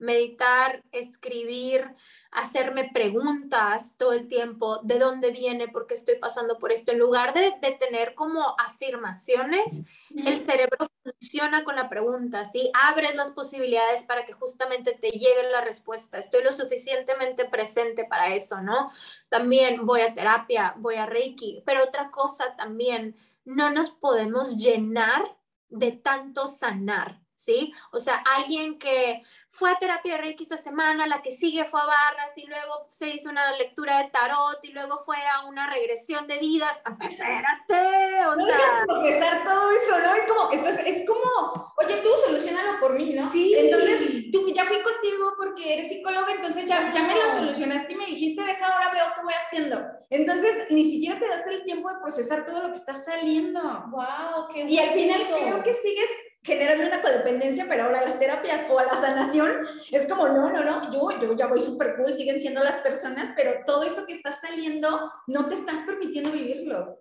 [0.00, 1.94] Meditar, escribir,
[2.32, 6.98] hacerme preguntas todo el tiempo, de dónde viene, por qué estoy pasando por esto, en
[6.98, 9.84] lugar de, de tener como afirmaciones,
[10.14, 12.70] el cerebro funciona con la pregunta, ¿sí?
[12.74, 18.34] Abres las posibilidades para que justamente te llegue la respuesta, estoy lo suficientemente presente para
[18.34, 18.90] eso, ¿no?
[19.28, 25.24] También voy a terapia, voy a Reiki, pero otra cosa también, no nos podemos llenar
[25.68, 27.72] de tanto sanar, ¿sí?
[27.90, 31.80] O sea, alguien que fue a terapia de Reiki esta semana, la que sigue fue
[31.80, 35.68] a Barras y luego se hizo una lectura de tarot y luego fue a una
[35.68, 36.80] regresión de vidas.
[36.84, 38.84] Ah, espérate, o sea.
[38.86, 40.14] Procesar todo eso, ¿no?
[40.14, 40.52] Es como,
[40.86, 43.30] es, como, oye, tú solucionalo por mí, ¿no?
[43.32, 43.54] Sí.
[43.56, 47.96] Entonces, tú ya fui contigo porque eres psicóloga, entonces ya, ya me lo solucionaste y
[47.96, 49.80] me dijiste, deja, ahora veo qué voy haciendo.
[50.10, 53.60] Entonces, ni siquiera te das el tiempo de procesar todo lo que está saliendo.
[53.90, 54.48] ¡Wow!
[54.52, 56.08] ¡Qué Y al final creo que sigues
[56.42, 60.64] generando una codependencia, pero ahora las terapias o a la sanación es como, no, no,
[60.64, 64.14] no, yo, yo ya voy súper cool, siguen siendo las personas, pero todo eso que
[64.14, 66.98] está saliendo no te estás permitiendo vivirlo.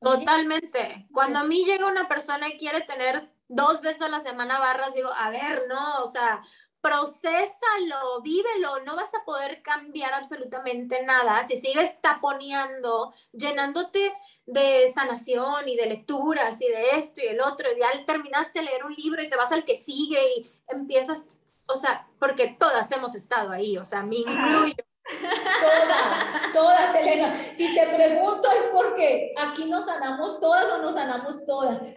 [0.00, 1.06] Totalmente.
[1.12, 4.94] Cuando a mí llega una persona y quiere tener dos veces a la semana barras,
[4.94, 6.42] digo, a ver, no, o sea,
[6.82, 14.12] procésalo, vívelo, no vas a poder cambiar absolutamente nada si sigues taponeando, llenándote
[14.46, 18.64] de sanación y de lecturas y de esto y el otro, y ya terminaste de
[18.66, 21.26] leer un libro y te vas al que sigue y empiezas,
[21.66, 24.74] o sea, porque todas hemos estado ahí, o sea, me incluyo.
[25.04, 27.36] Todas, todas, Elena.
[27.52, 31.94] Si te pregunto es porque aquí nos sanamos todas o nos sanamos todas.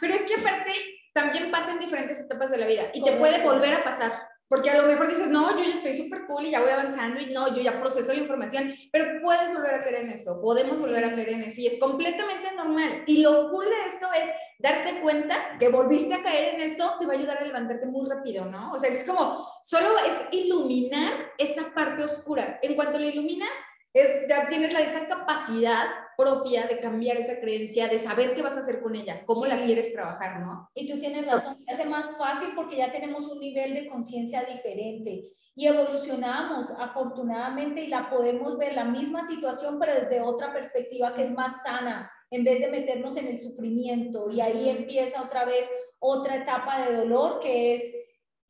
[0.00, 0.72] Pero es que aparte
[1.12, 4.28] también pasa en diferentes etapas de la vida y te puede volver a pasar.
[4.48, 7.20] Porque a lo mejor dices, no, yo ya estoy súper cool y ya voy avanzando
[7.20, 10.80] y no, yo ya proceso la información, pero puedes volver a creer en eso, podemos
[10.80, 13.04] volver a creer en eso y es completamente normal.
[13.06, 17.06] Y lo cool de esto es darte cuenta que volviste a caer en eso, te
[17.06, 18.72] va a ayudar a levantarte muy rápido, ¿no?
[18.72, 22.58] O sea, es como, solo es iluminar esa parte oscura.
[22.62, 23.52] En cuanto la iluminas,
[24.00, 28.56] Es, ya tienes la, esa capacidad propia de cambiar esa creencia, de saber qué vas
[28.56, 30.68] a hacer con ella, cómo la quieres trabajar, ¿no?
[30.74, 35.30] Y tú tienes razón, hace más fácil porque ya tenemos un nivel de conciencia diferente
[35.54, 41.24] y evolucionamos afortunadamente y la podemos ver la misma situación pero desde otra perspectiva que
[41.24, 45.68] es más sana en vez de meternos en el sufrimiento y ahí empieza otra vez
[45.98, 47.82] otra etapa de dolor que es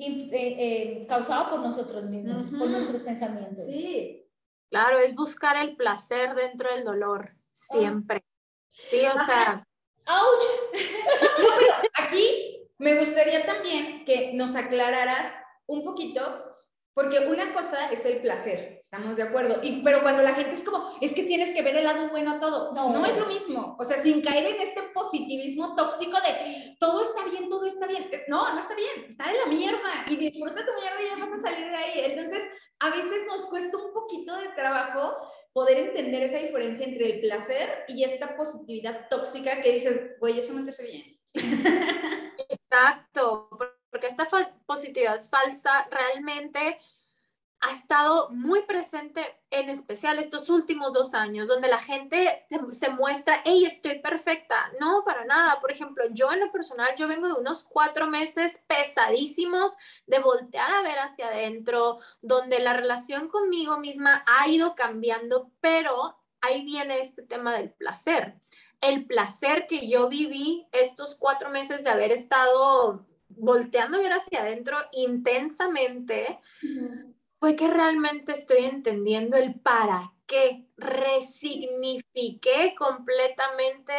[0.01, 3.65] eh, eh, causado por nosotros mismos, por nuestros pensamientos.
[3.65, 4.28] Sí.
[4.71, 8.25] Claro, es buscar el placer dentro del dolor, siempre.
[8.91, 9.67] Sí, o sea...
[10.07, 10.45] ¡Auch!
[11.95, 15.33] Aquí me gustaría también que nos aclararas
[15.67, 16.48] un poquito
[16.99, 20.65] porque una cosa es el placer, estamos de acuerdo, y, pero cuando la gente es
[20.65, 22.93] como, es que tienes que ver el lado bueno a todo, no.
[22.93, 27.25] no es lo mismo, o sea, sin caer en este positivismo tóxico de todo está
[27.27, 30.73] bien, todo está bien, no, no está bien, está de la mierda, y disfruta tu
[30.75, 32.43] mierda y ya vas a salir de ahí, entonces
[32.81, 35.19] a veces nos cuesta un poquito de trabajo
[35.53, 40.53] poder entender esa diferencia entre el placer y esta positividad tóxica que dices, güey, eso
[40.53, 41.21] no te hace bien.
[42.49, 43.51] Exacto,
[43.91, 44.27] porque esta
[44.67, 46.79] positividad falsa realmente
[47.61, 53.43] ha estado muy presente, en especial estos últimos dos años, donde la gente se muestra,
[53.45, 54.55] hey, estoy perfecta.
[54.79, 55.61] No, para nada.
[55.61, 60.71] Por ejemplo, yo en lo personal, yo vengo de unos cuatro meses pesadísimos de voltear
[60.73, 67.01] a ver hacia adentro, donde la relación conmigo misma ha ido cambiando, pero ahí viene
[67.01, 68.39] este tema del placer.
[68.81, 74.41] El placer que yo viví estos cuatro meses de haber estado volteando a ver hacia
[74.41, 76.39] adentro intensamente,
[77.39, 80.67] fue que realmente estoy entendiendo el para qué.
[80.77, 83.93] Resignifiqué completamente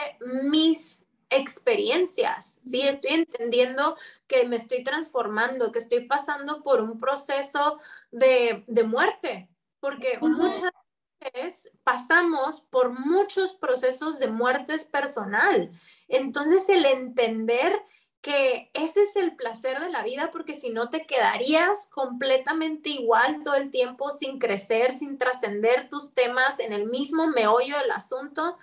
[0.49, 2.81] mis experiencias, ¿sí?
[2.81, 7.77] Estoy entendiendo que me estoy transformando, que estoy pasando por un proceso
[8.11, 10.71] de, muerte, porque muchas
[11.19, 15.71] veces pasamos por muchos procesos de muerte personal.
[16.07, 17.79] Entonces, el entender
[18.21, 23.41] que ese es el placer de la vida porque si no te quedarías completamente igual
[23.43, 28.57] todo el tiempo sin crecer, sin trascender tus temas en el mismo meollo del asunto,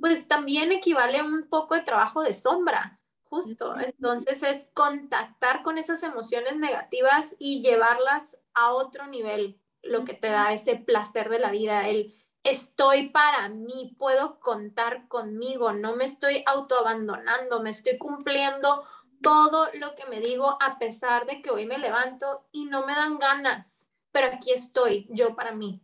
[0.00, 3.76] pues también equivale un poco de trabajo de sombra, justo.
[3.80, 10.28] Entonces es contactar con esas emociones negativas y llevarlas a otro nivel, lo que te
[10.28, 16.04] da ese placer de la vida, el estoy para mí, puedo contar conmigo, no me
[16.04, 18.82] estoy autoabandonando, me estoy cumpliendo
[19.22, 22.94] todo lo que me digo a pesar de que hoy me levanto y no me
[22.94, 25.80] dan ganas, pero aquí estoy yo para mí.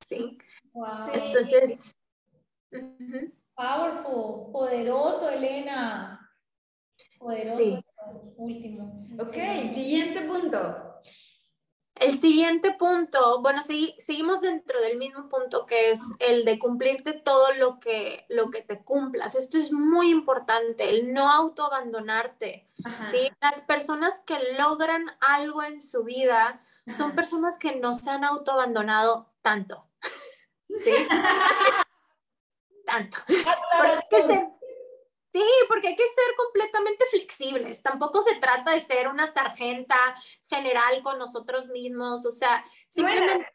[0.00, 0.38] ¿Sí?
[1.12, 1.92] Entonces...
[3.54, 6.32] Powerful, poderoso, Elena.
[7.18, 7.56] Poderoso.
[7.56, 7.84] Sí.
[8.36, 9.06] Último.
[9.18, 9.34] Ok,
[9.74, 11.00] siguiente punto.
[12.00, 17.12] El siguiente punto, bueno, sí, seguimos dentro del mismo punto que es el de cumplirte
[17.12, 19.34] todo lo que, lo que te cumplas.
[19.34, 22.66] Esto es muy importante, el no autoabandonarte.
[23.10, 23.30] ¿sí?
[23.42, 29.30] Las personas que logran algo en su vida son personas que no se han autoabandonado
[29.42, 29.86] tanto.
[30.82, 30.92] ¿Sí?
[32.86, 33.18] tanto.
[33.26, 34.48] Porque
[35.32, 37.82] Sí, porque hay que ser completamente flexibles.
[37.82, 39.96] Tampoco se trata de ser una sargenta
[40.44, 42.26] general con nosotros mismos.
[42.26, 43.46] O sea, simplemente.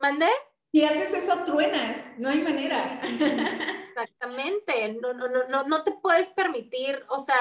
[0.00, 0.28] ¿Mandé?
[0.72, 1.96] Si haces eso, truenas.
[2.18, 3.00] No hay manera.
[3.96, 4.92] Exactamente.
[5.00, 7.04] No, no, no, no te puedes permitir.
[7.08, 7.36] O sea,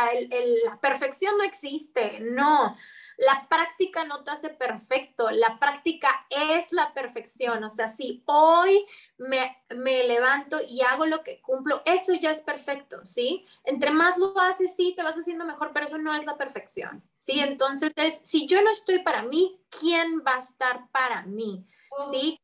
[0.65, 2.19] la perfección no existe.
[2.21, 2.75] No
[3.17, 7.63] la práctica no te hace perfecto, la práctica es la perfección.
[7.63, 8.85] O sea, si hoy
[9.17, 13.45] me, levanto y hago lo que cumplo, eso ya es perfecto, ¿sí?
[13.63, 17.03] Entre más lo haces, sí, te vas haciendo mejor, pero eso no es la perfección,
[17.17, 17.39] ¿sí?
[17.39, 21.65] Entonces, es, si yo no estoy para mí, ¿quién va a estar para mí?
[21.91, 22.39] Oh, ¿Sí?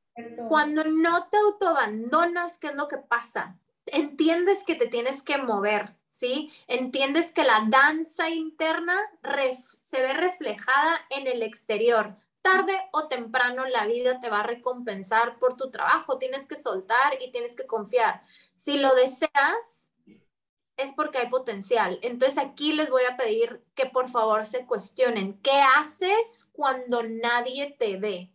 [0.49, 3.57] Cuando no te autoabandonas, ¿qué es lo que pasa?
[3.87, 6.51] Entiendes que te tienes que mover, ¿sí?
[6.67, 8.99] Entiendes que la danza interna
[9.81, 12.15] se ve reflejada en el exterior.
[12.41, 16.17] Tarde o temprano la vida te va a recompensar por tu trabajo.
[16.17, 18.23] Tienes que soltar y tienes que confiar.
[18.55, 19.91] Si lo deseas,
[20.77, 21.99] es porque hay potencial.
[22.01, 25.39] Entonces aquí les voy a pedir que por favor se cuestionen.
[25.41, 28.31] ¿Qué haces cuando nadie te ve?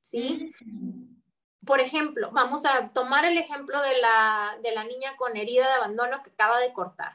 [0.00, 0.52] ¿Sí?
[1.68, 5.74] Por ejemplo, vamos a tomar el ejemplo de la, de la niña con herida de
[5.74, 7.12] abandono que acaba de cortar.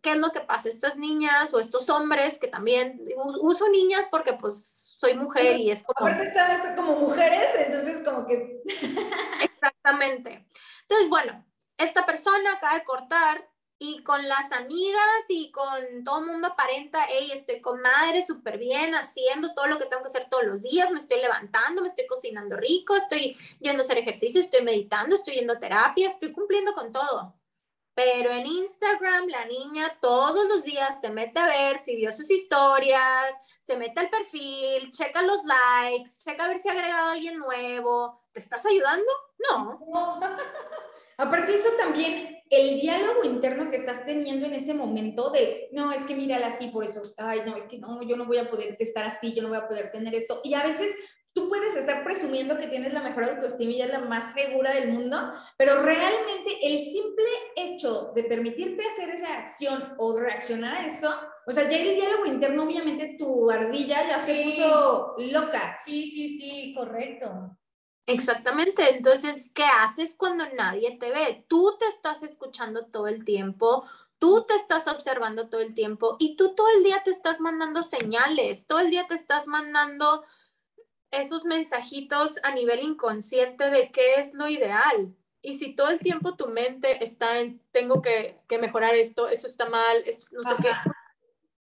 [0.00, 0.68] ¿Qué es lo que pasa?
[0.68, 4.64] Estas niñas o estos hombres que también, uso niñas porque pues
[4.96, 6.08] soy mujer y es como...
[6.08, 8.62] Aparte están como mujeres, entonces como que...
[9.42, 10.46] Exactamente.
[10.82, 11.44] Entonces, bueno,
[11.76, 13.48] esta persona acaba de cortar
[13.84, 18.56] y con las amigas y con todo el mundo aparenta, hey, estoy con madre súper
[18.56, 21.88] bien, haciendo todo lo que tengo que hacer todos los días, me estoy levantando, me
[21.88, 26.32] estoy cocinando rico, estoy yendo a hacer ejercicio, estoy meditando, estoy yendo a terapia, estoy
[26.32, 27.34] cumpliendo con todo.
[27.94, 32.30] Pero en Instagram la niña todos los días se mete a ver si vio sus
[32.30, 33.34] historias,
[33.66, 37.36] se mete al perfil, checa los likes, checa a ver si ha agregado a alguien
[37.36, 38.22] nuevo.
[38.30, 39.12] ¿Te estás ayudando?
[39.50, 40.20] No.
[41.16, 45.92] Aparte de eso también, el diálogo interno que estás teniendo en ese momento de, no,
[45.92, 48.50] es que mírala así, por eso, ay, no, es que no, yo no voy a
[48.50, 50.40] poder estar así, yo no voy a poder tener esto.
[50.44, 50.94] Y a veces
[51.32, 54.92] tú puedes estar presumiendo que tienes la mejor autoestima y es la más segura del
[54.92, 57.24] mundo, pero realmente el simple
[57.56, 61.10] hecho de permitirte hacer esa acción o reaccionar a eso,
[61.46, 65.76] o sea, ya el diálogo interno, obviamente tu ardilla ya se puso loca.
[65.82, 67.56] Sí, sí, sí, correcto.
[68.06, 71.44] Exactamente, entonces, ¿qué haces cuando nadie te ve?
[71.46, 73.86] Tú te estás escuchando todo el tiempo,
[74.18, 77.84] tú te estás observando todo el tiempo y tú todo el día te estás mandando
[77.84, 80.24] señales, todo el día te estás mandando
[81.12, 85.14] esos mensajitos a nivel inconsciente de qué es lo ideal.
[85.40, 89.68] Y si todo el tiempo tu mente está en, tengo que, mejorar esto, eso está
[89.68, 90.70] mal, eso, no sé qué,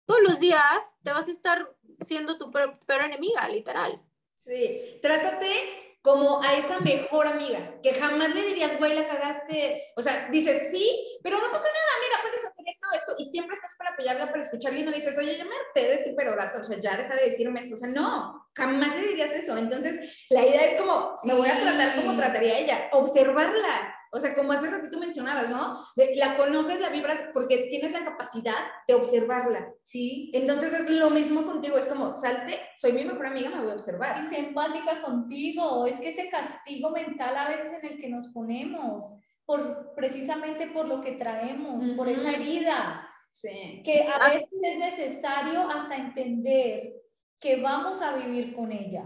[0.05, 1.73] todos los días te vas a estar
[2.05, 4.01] siendo tu peor, enemiga, literal.
[4.33, 9.91] Sí, trátate como a esa mejor amiga, que jamás le dirías, güey, la cagaste.
[9.97, 13.55] O sea, dices, sí, pero no pasa nada, mira, puedes hacer esto, esto, y siempre
[13.55, 16.15] estás para apoyarla, para escucharla, y no le dices, oye, ya me harté de tu
[16.15, 17.73] perorato, o sea, ya deja de decirme eso.
[17.73, 19.57] O sea, no, jamás le dirías eso.
[19.57, 19.99] Entonces,
[20.29, 23.94] la idea es como, me voy a tratar como trataría ella, observarla.
[24.15, 25.85] O sea, como hace ratito mencionabas, ¿no?
[26.15, 28.55] la conoces, la vibras, porque tienes la capacidad
[28.87, 30.31] de observarla, ¿sí?
[30.33, 33.75] Entonces es lo mismo contigo, es como, salte, soy mi mejor amiga, me voy a
[33.75, 34.23] observar.
[34.23, 38.27] Y se empática contigo, es que ese castigo mental a veces en el que nos
[38.27, 39.13] ponemos,
[39.45, 43.81] por, precisamente por lo que traemos, por esa herida, sí.
[43.83, 46.93] que a veces es necesario hasta entender
[47.39, 49.05] que vamos a vivir con ella.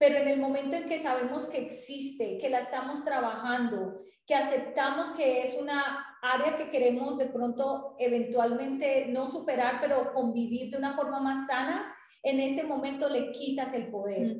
[0.00, 5.10] Pero en el momento en que sabemos que existe, que la estamos trabajando, que aceptamos
[5.10, 10.96] que es una área que queremos de pronto eventualmente no superar, pero convivir de una
[10.96, 14.38] forma más sana, en ese momento le quitas el poder.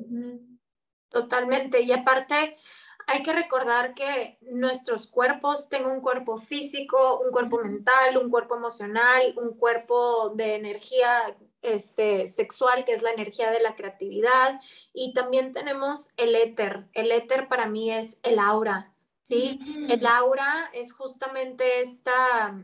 [1.09, 1.81] Totalmente.
[1.81, 2.55] Y aparte,
[3.05, 8.55] hay que recordar que nuestros cuerpos, tengo un cuerpo físico, un cuerpo mental, un cuerpo
[8.55, 14.59] emocional, un cuerpo de energía este, sexual, que es la energía de la creatividad,
[14.93, 16.87] y también tenemos el éter.
[16.93, 18.91] El éter para mí es el aura,
[19.23, 19.59] ¿sí?
[19.89, 22.63] El aura es justamente esta,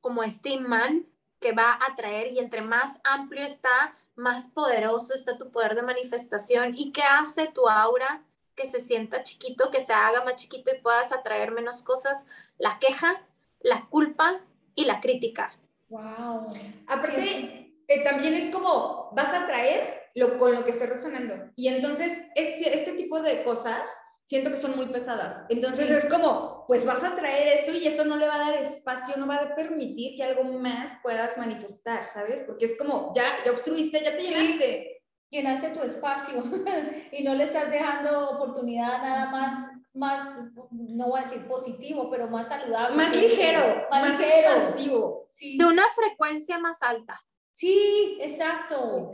[0.00, 1.06] como este imán
[1.40, 5.82] que va a atraer y entre más amplio está, más poderoso está tu poder de
[5.82, 6.74] manifestación.
[6.76, 8.24] ¿Y qué hace tu aura?
[8.56, 12.26] Que se sienta chiquito, que se haga más chiquito y puedas atraer menos cosas.
[12.58, 13.22] La queja,
[13.60, 14.40] la culpa
[14.74, 15.52] y la crítica.
[15.88, 16.52] Wow.
[16.88, 21.50] Aparte, eh, también es como vas a traer lo, con lo que esté resonando.
[21.56, 23.88] Y entonces este, este tipo de cosas
[24.24, 25.44] siento que son muy pesadas.
[25.48, 28.54] Entonces es como, pues vas a traer eso y eso no le va a dar
[28.54, 32.42] espacio, no va a permitir que algo más puedas manifestar, ¿sabes?
[32.46, 35.02] Porque es como, ya, ya obstruiste, ya te llenaste.
[35.30, 36.42] Llenaste tu espacio
[37.12, 39.54] y no le estás dejando oportunidad nada más
[39.94, 42.96] más, no voy a decir positivo, pero más saludable.
[42.96, 45.26] Más ligero, más, expansivo.
[45.58, 47.20] De una frecuencia más alta.
[47.58, 49.10] Sí, exacto.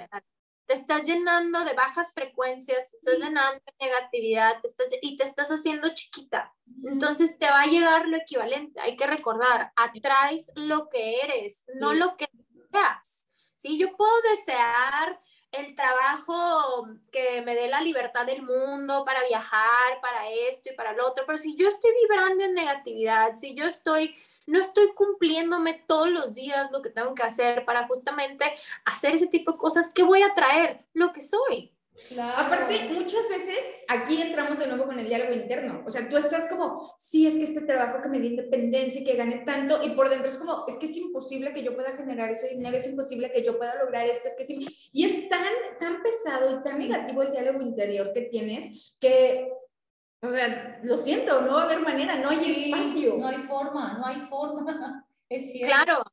[0.67, 4.61] Te estás llenando de bajas frecuencias, te estás llenando de negatividad
[5.01, 6.55] y te estás haciendo chiquita.
[6.85, 8.79] Entonces te va a llegar lo equivalente.
[8.83, 13.31] Hay que recordar, atraes lo que eres, no lo que deseas.
[13.57, 13.79] ¿Sí?
[13.79, 15.19] Yo puedo desear
[15.53, 20.93] el trabajo que me dé la libertad del mundo para viajar, para esto y para
[20.93, 24.15] lo otro, pero si yo estoy vibrando en negatividad, si yo estoy
[24.47, 28.45] no estoy cumpliéndome todos los días lo que tengo que hacer para justamente
[28.85, 30.85] hacer ese tipo de cosas, ¿qué voy a traer?
[30.93, 31.75] Lo que soy.
[32.37, 35.85] Aparte, muchas veces aquí entramos de nuevo con el diálogo interno.
[35.87, 39.05] O sea, tú estás como, sí, es que este trabajo que me dé independencia y
[39.05, 41.97] que gane tanto, y por dentro es como, es que es imposible que yo pueda
[41.97, 44.67] generar ese dinero, es imposible que yo pueda lograr esto, es que sí.
[44.93, 45.45] Y es tan,
[45.79, 49.53] tan pesado y tan negativo el diálogo interior que tienes que
[50.25, 53.17] o sea, lo siento, no va a haber manera, no hay espacio.
[53.17, 55.07] No hay forma, no hay forma.
[55.29, 55.75] Es cierto.
[55.75, 56.05] Claro.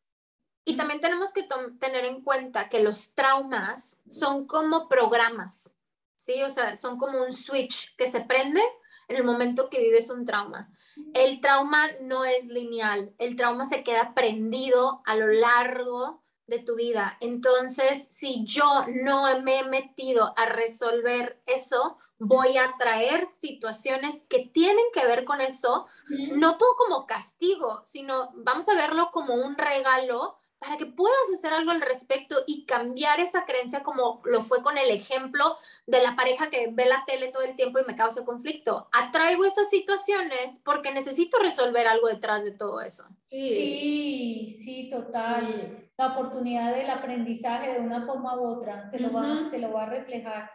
[0.64, 1.48] Y también tenemos que
[1.80, 5.76] tener en cuenta que los traumas son como programas,
[6.16, 6.42] ¿sí?
[6.44, 8.62] O sea, son como un switch que se prende
[9.10, 10.72] en el momento que vives un trauma.
[11.14, 16.76] El trauma no es lineal, el trauma se queda prendido a lo largo de tu
[16.76, 17.18] vida.
[17.20, 24.46] Entonces, si yo no me he metido a resolver eso, voy a traer situaciones que
[24.46, 25.88] tienen que ver con eso,
[26.34, 31.72] no como castigo, sino vamos a verlo como un regalo para que puedas hacer algo
[31.72, 35.58] al respecto y cambiar esa creencia como lo fue con el ejemplo
[35.88, 38.88] de la pareja que ve la tele todo el tiempo y me causa conflicto.
[38.92, 43.06] Atraigo esas situaciones porque necesito resolver algo detrás de todo eso.
[43.28, 45.90] Sí, sí, total.
[45.98, 49.84] La oportunidad del aprendizaje de una forma u otra te lo, va, te lo va
[49.84, 50.52] a reflejar.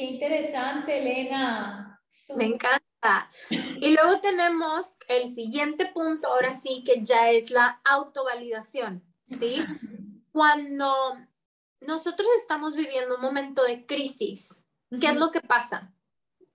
[0.00, 2.00] Qué interesante, Elena.
[2.34, 3.30] Me encanta.
[3.50, 9.04] Y luego tenemos el siguiente punto, ahora sí, que ya es la autovalidación.
[9.38, 9.62] ¿sí?
[10.32, 11.18] Cuando
[11.82, 14.66] nosotros estamos viviendo un momento de crisis,
[15.02, 15.92] ¿qué es lo que pasa?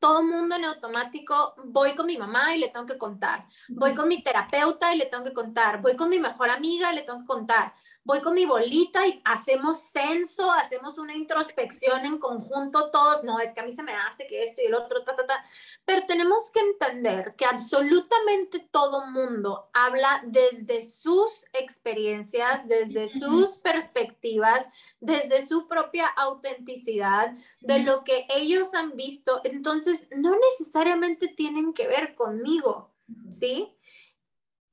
[0.05, 4.07] Todo mundo en automático, voy con mi mamá y le tengo que contar, voy con
[4.07, 7.21] mi terapeuta y le tengo que contar, voy con mi mejor amiga y le tengo
[7.21, 13.23] que contar, voy con mi bolita y hacemos censo, hacemos una introspección en conjunto todos,
[13.23, 15.25] no, es que a mí se me hace que esto y el otro, ta, ta,
[15.25, 15.43] ta,
[15.85, 24.69] pero tenemos que entender que absolutamente todo mundo habla desde sus experiencias, desde sus perspectivas,
[25.05, 29.41] desde su propia autenticidad, de lo que ellos han visto.
[29.43, 32.93] Entonces, no necesariamente tienen que ver conmigo,
[33.29, 33.75] ¿sí?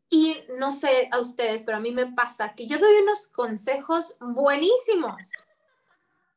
[0.09, 4.17] Y no sé a ustedes, pero a mí me pasa que yo doy unos consejos
[4.21, 5.31] buenísimos,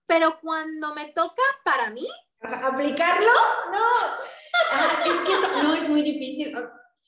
[0.08, 2.08] pero cuando me toca para mí...
[2.42, 3.32] ¿Aplicarlo?
[3.72, 3.86] No.
[4.72, 6.56] Ah, es que eso no es muy difícil.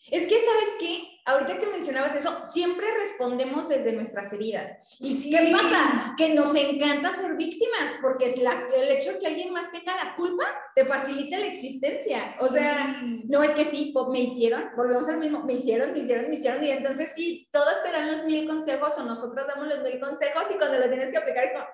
[0.09, 1.16] Es que, ¿sabes qué?
[1.28, 4.71] Ahorita que mencionabas eso, siempre respondemos desde nuestras heridas.
[4.99, 6.15] ¿Y qué pasa?
[6.17, 9.93] Que nos encanta ser víctimas, porque es la, el hecho de que alguien más tenga
[10.01, 12.23] la culpa te facilita la existencia.
[12.39, 16.30] O sea, no es que sí, me hicieron, volvemos al mismo, me hicieron, me hicieron,
[16.30, 19.84] me hicieron, y entonces sí, todos te dan los mil consejos o nosotros damos los
[19.84, 21.65] mil consejos y cuando lo tienes que aplicar es como...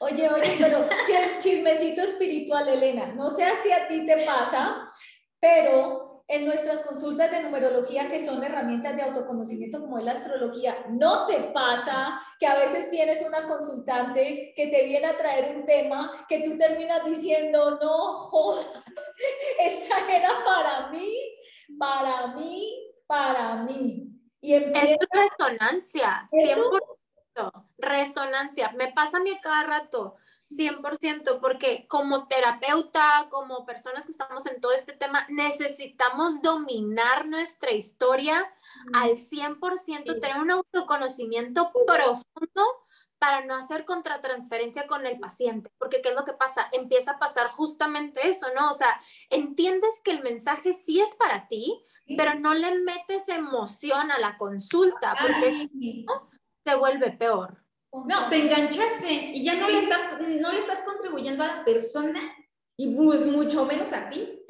[0.00, 0.86] Oye, oye, pero
[1.38, 4.86] chismecito espiritual, Elena, no sé si a ti te pasa,
[5.40, 10.84] pero en nuestras consultas de numerología, que son herramientas de autoconocimiento como es la astrología,
[10.90, 15.64] ¿no te pasa que a veces tienes una consultante que te viene a traer un
[15.64, 18.66] tema que tú terminas diciendo, no jodas,
[19.58, 21.14] esa era para mí,
[21.78, 24.12] para mí, para mí?
[24.42, 28.72] Y Es resonancia, 100%, resonancia.
[28.76, 30.16] Me pasa a mí cada rato
[30.48, 37.72] 100%, porque como terapeuta, como personas que estamos en todo este tema, necesitamos dominar nuestra
[37.72, 38.50] historia
[38.94, 42.64] al 100%, tener un autoconocimiento profundo
[43.18, 46.68] para no hacer contratransferencia con el paciente, porque ¿qué es lo que pasa?
[46.72, 48.70] Empieza a pasar justamente eso, ¿no?
[48.70, 51.84] O sea, entiendes que el mensaje sí es para ti,
[52.16, 55.68] pero no le metes emoción a la consulta, porque
[56.64, 57.67] se vuelve peor.
[57.92, 62.20] No, te enganchaste y ya no le estás, no le estás contribuyendo a la persona
[62.76, 64.44] y pues mucho menos a ti.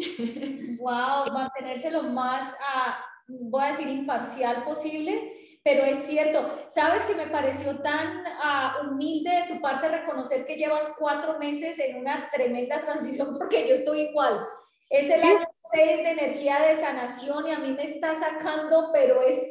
[0.78, 5.32] Wow, mantenerse lo más, ah, voy a decir, imparcial posible,
[5.64, 6.46] pero es cierto.
[6.68, 11.78] Sabes que me pareció tan ah, humilde de tu parte reconocer que llevas cuatro meses
[11.78, 14.46] en una tremenda transición porque yo estoy igual.
[14.90, 19.22] Es el año 6 de energía de sanación y a mí me está sacando, pero
[19.22, 19.46] es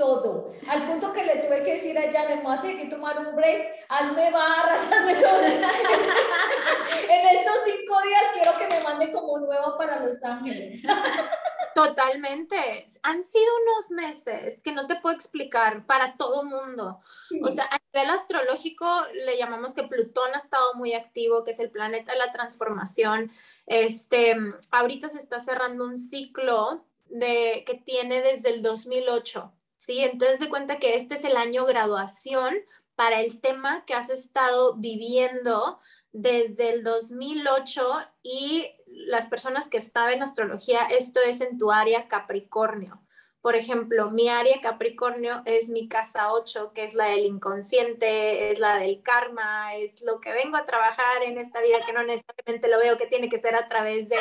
[0.00, 0.50] todo.
[0.66, 4.30] Al punto que le tuve que decir a Janet, mate que tomar un break, hazme
[4.30, 5.40] barras, hazme todo.
[5.42, 10.82] en estos cinco días quiero que me mande como nueva para Los Ángeles.
[11.74, 12.86] Totalmente.
[13.02, 17.00] Han sido unos meses que no te puedo explicar para todo mundo.
[17.42, 18.86] O sea, a nivel astrológico
[19.26, 23.30] le llamamos que Plutón ha estado muy activo, que es el planeta de la transformación.
[23.66, 24.34] Este,
[24.70, 30.00] ahorita se está cerrando un ciclo de, que tiene desde el 2008 ¿sí?
[30.00, 32.54] Entonces de cuenta que este es el año graduación
[32.96, 35.80] para el tema que has estado viviendo
[36.12, 37.82] desde el 2008
[38.22, 43.00] y las personas que estaban en astrología, esto es en tu área Capricornio.
[43.40, 48.58] Por ejemplo, mi área Capricornio es mi casa 8, que es la del inconsciente, es
[48.58, 52.68] la del karma, es lo que vengo a trabajar en esta vida que no necesariamente
[52.68, 54.18] lo veo que tiene que ser a través de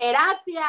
[0.00, 0.66] terapia,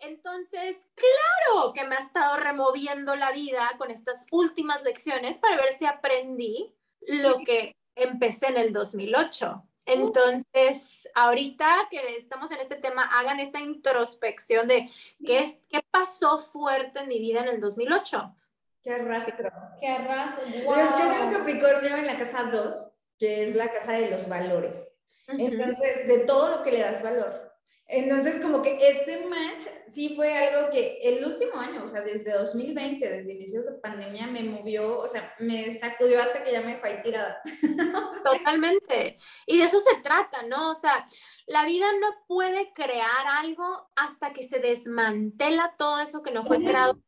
[0.00, 5.72] entonces, claro que me ha estado removiendo la vida con estas últimas lecciones para ver
[5.72, 9.64] si aprendí lo que empecé en el 2008.
[9.86, 14.90] Entonces, ahorita que estamos en este tema, hagan esa introspección de
[15.24, 18.34] qué, es, qué pasó fuerte en mi vida en el 2008.
[18.82, 19.50] Qué arrastro.
[19.80, 20.44] Qué arrastro.
[20.64, 20.76] Wow.
[20.76, 22.76] Yo tengo Capricornio en la casa 2,
[23.18, 24.88] que es la casa de los valores.
[25.26, 27.47] Entonces, de todo lo que le das valor.
[27.90, 32.32] Entonces, como que ese match sí fue algo que el último año, o sea, desde
[32.32, 36.76] 2020, desde inicios de pandemia, me movió, o sea, me sacudió hasta que ya me
[36.76, 37.40] fue tirada.
[38.24, 39.18] Totalmente.
[39.46, 40.70] Y de eso se trata, ¿no?
[40.70, 41.06] O sea,
[41.46, 46.62] la vida no puede crear algo hasta que se desmantela todo eso que no fue
[46.62, 47.00] creado.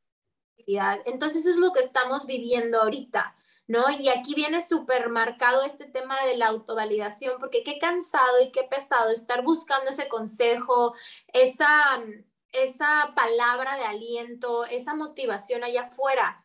[1.05, 3.37] Entonces, eso es lo que estamos viviendo ahorita.
[3.71, 3.89] ¿No?
[3.89, 8.65] Y aquí viene súper marcado este tema de la autovalidación, porque qué cansado y qué
[8.65, 10.93] pesado estar buscando ese consejo,
[11.33, 11.71] esa,
[12.51, 16.45] esa palabra de aliento, esa motivación allá afuera.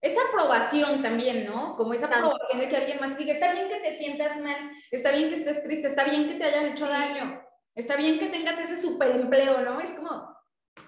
[0.00, 1.74] Esa aprobación también, ¿no?
[1.76, 5.10] Como esa aprobación de que alguien más diga, está bien que te sientas mal, está
[5.10, 7.42] bien que estés triste, está bien que te hayan hecho daño,
[7.74, 9.80] está bien que tengas ese super empleo, ¿no?
[9.80, 10.31] Es como,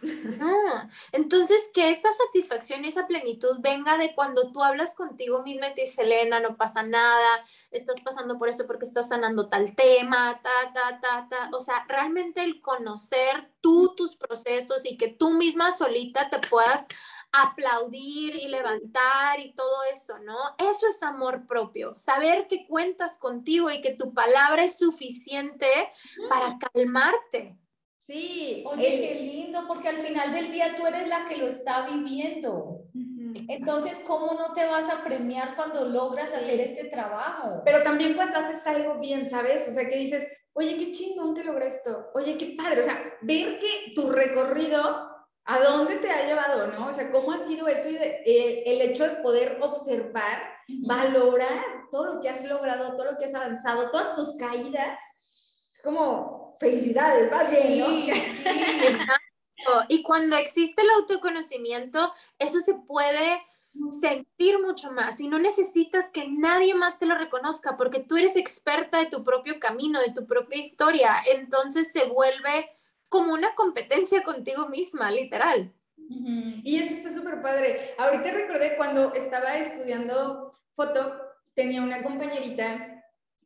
[0.05, 5.69] no, entonces que esa satisfacción y esa plenitud venga de cuando tú hablas contigo misma
[5.69, 9.75] y te dices, Elena, no pasa nada, estás pasando por eso porque estás sanando tal
[9.75, 11.51] tema, ta, ta, ta, ta.
[11.53, 16.87] O sea, realmente el conocer tú tus procesos y que tú misma solita te puedas
[17.33, 20.37] aplaudir y levantar y todo eso, ¿no?
[20.59, 25.67] Eso es amor propio, saber que cuentas contigo y que tu palabra es suficiente
[26.29, 27.59] para calmarte.
[28.07, 28.63] Sí.
[28.67, 32.83] Oye, qué lindo, porque al final del día tú eres la que lo está viviendo.
[33.49, 37.63] Entonces, ¿cómo no te vas a premiar cuando logras hacer este trabajo?
[37.65, 39.69] Pero también cuando haces algo bien, ¿sabes?
[39.69, 42.11] O sea, que dices, oye, qué chingón que logré esto.
[42.15, 42.81] Oye, qué padre.
[42.81, 45.15] O sea, ver que tu recorrido,
[45.47, 46.89] a dónde te ha llevado, ¿no?
[46.89, 50.43] O sea, cómo ha sido eso y eh, el hecho de poder observar,
[50.87, 55.01] valorar todo lo que has logrado, todo lo que has avanzado, todas tus caídas.
[55.75, 57.89] Es como, felicidades, va bien, ¿no?
[59.89, 63.41] Y cuando existe el autoconocimiento, eso se puede
[64.01, 68.37] sentir mucho más y no necesitas que nadie más te lo reconozca porque tú eres
[68.37, 71.17] experta de tu propio camino, de tu propia historia.
[71.35, 72.71] Entonces se vuelve
[73.09, 75.73] como una competencia contigo misma, literal.
[75.97, 77.95] Y eso está súper padre.
[77.99, 81.21] Ahorita recordé cuando estaba estudiando foto,
[81.55, 83.05] tenía una compañerita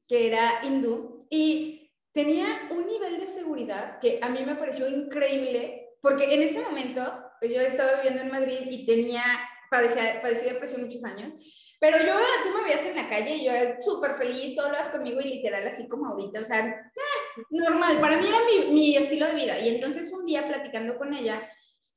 [0.08, 1.77] que era hindú y
[2.18, 7.00] tenía un nivel de seguridad que a mí me pareció increíble, porque en ese momento
[7.38, 9.22] pues, yo estaba viviendo en Madrid y tenía,
[9.70, 11.32] padecía, padecía depresión muchos años,
[11.78, 14.72] pero yo, tú me veías en la calle y yo era súper feliz, todo lo
[14.72, 18.74] vas conmigo y literal así como ahorita, o sea, ah, normal, para mí era mi,
[18.74, 19.60] mi estilo de vida.
[19.60, 21.48] Y entonces un día platicando con ella,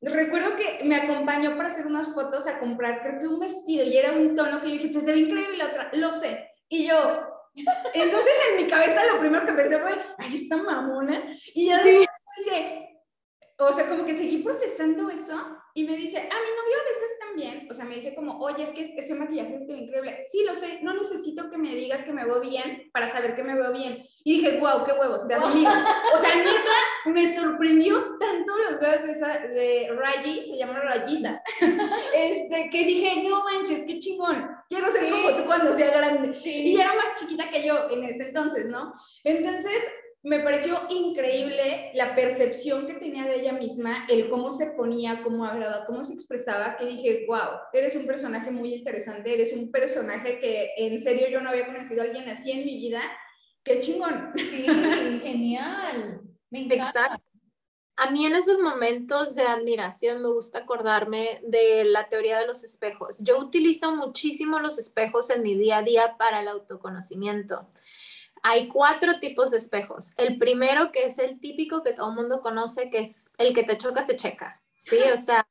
[0.01, 3.97] recuerdo que me acompañó para hacer unas fotos a comprar, creo que un vestido, y
[3.97, 6.47] era un tono que yo dije, te ve increíble, otra, lo sé.
[6.69, 7.31] Y yo,
[7.93, 11.24] entonces en mi cabeza lo primero que pensé fue, ay, está mamona.
[11.54, 12.06] Y ya sí.
[12.38, 12.91] dice,
[13.58, 17.20] o sea, como que seguí procesando eso y me dice, a mi novio a veces
[17.20, 20.24] también, o sea, me dice como, oye, es que ese maquillaje es increíble.
[20.30, 23.43] Sí, lo sé, no necesito que me digas que me veo bien para saber que
[23.43, 24.06] me veo bien.
[24.26, 25.72] Y dije, wow, qué huevos, te admiro.
[26.14, 26.52] O sea, neta,
[27.06, 31.41] me sorprendió tanto los huevos de, esa, de Rayi, se llama Rayita,
[32.14, 36.34] este, que dije, no manches, qué chingón, quiero ser como tú cuando sea grande.
[36.45, 38.93] Y era más chiquita que yo en ese entonces, ¿no?
[39.26, 39.78] Entonces,
[40.24, 45.45] me pareció increíble la percepción que tenía de ella misma, el cómo se ponía, cómo
[45.45, 50.39] hablaba, cómo se expresaba, que dije, wow, eres un personaje muy interesante, eres un personaje
[50.39, 53.01] que en serio yo no había conocido a alguien así en mi vida.
[53.63, 54.32] Qué chingón.
[54.38, 54.65] Sí,
[55.22, 56.22] genial.
[56.49, 56.88] Me encanta.
[56.88, 57.31] Exacto.
[58.02, 62.64] A mí en esos momentos de admiración me gusta acordarme de la teoría de los
[62.64, 63.20] espejos.
[63.20, 67.70] Yo utilizo muchísimo los espejos en mi día a día para el autoconocimiento.
[68.41, 70.14] Hay cuatro tipos de espejos.
[70.18, 73.62] El primero, que es el típico que todo el mundo conoce, que es el que
[73.62, 74.64] te choca, te checa.
[74.80, 75.47] Sí, o sea,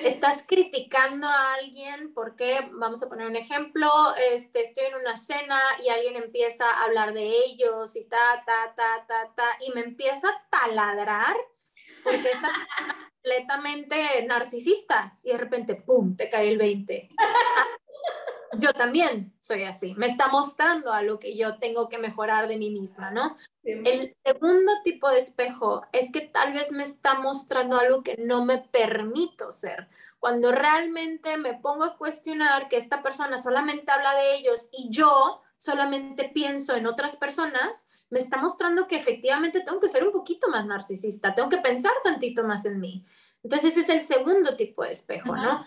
[0.00, 3.90] estás criticando a alguien porque, vamos a poner un ejemplo,
[4.32, 8.74] este, estoy en una cena y alguien empieza a hablar de ellos y ta, ta,
[8.74, 11.36] ta, ta, ta, y me empieza a taladrar
[12.02, 12.50] porque está
[13.22, 17.10] completamente narcisista y de repente, ¡pum!, te cae el 20
[18.58, 19.94] yo también soy así.
[19.96, 23.36] Me está mostrando a lo que yo tengo que mejorar de mí misma, ¿no?
[23.62, 28.44] El segundo tipo de espejo es que tal vez me está mostrando algo que no
[28.44, 29.88] me permito ser.
[30.18, 35.42] Cuando realmente me pongo a cuestionar que esta persona solamente habla de ellos y yo
[35.56, 40.46] solamente pienso en otras personas, me está mostrando que efectivamente tengo que ser un poquito
[40.50, 43.06] más narcisista, tengo que pensar tantito más en mí.
[43.42, 45.64] Entonces ese es el segundo tipo de espejo, ¿no?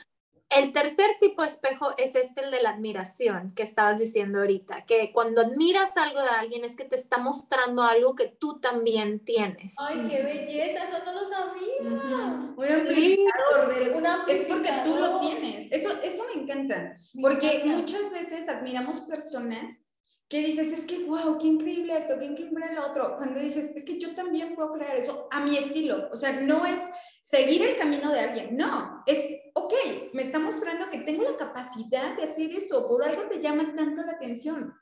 [0.51, 4.85] El tercer tipo de espejo es este, el de la admiración que estabas diciendo ahorita,
[4.85, 9.21] que cuando admiras algo de alguien es que te está mostrando algo que tú también
[9.21, 9.73] tienes.
[9.79, 11.81] Ay, qué belleza, eso no lo sabía.
[11.81, 15.71] Un amplificador, es porque tú lo tienes.
[15.71, 19.84] Eso, eso me encanta, porque muchas veces admiramos personas
[20.27, 23.17] que dices, es que, wow, qué increíble esto, qué increíble lo otro.
[23.17, 26.09] Cuando dices, es que yo también puedo crear eso a mi estilo.
[26.11, 26.81] O sea, no es
[27.25, 29.17] seguir el camino de alguien, no, es,
[29.53, 29.73] ok,
[30.13, 34.03] me está mostrando que tengo la capacidad de hacer eso, por algo te llama tanto
[34.03, 34.75] la atención.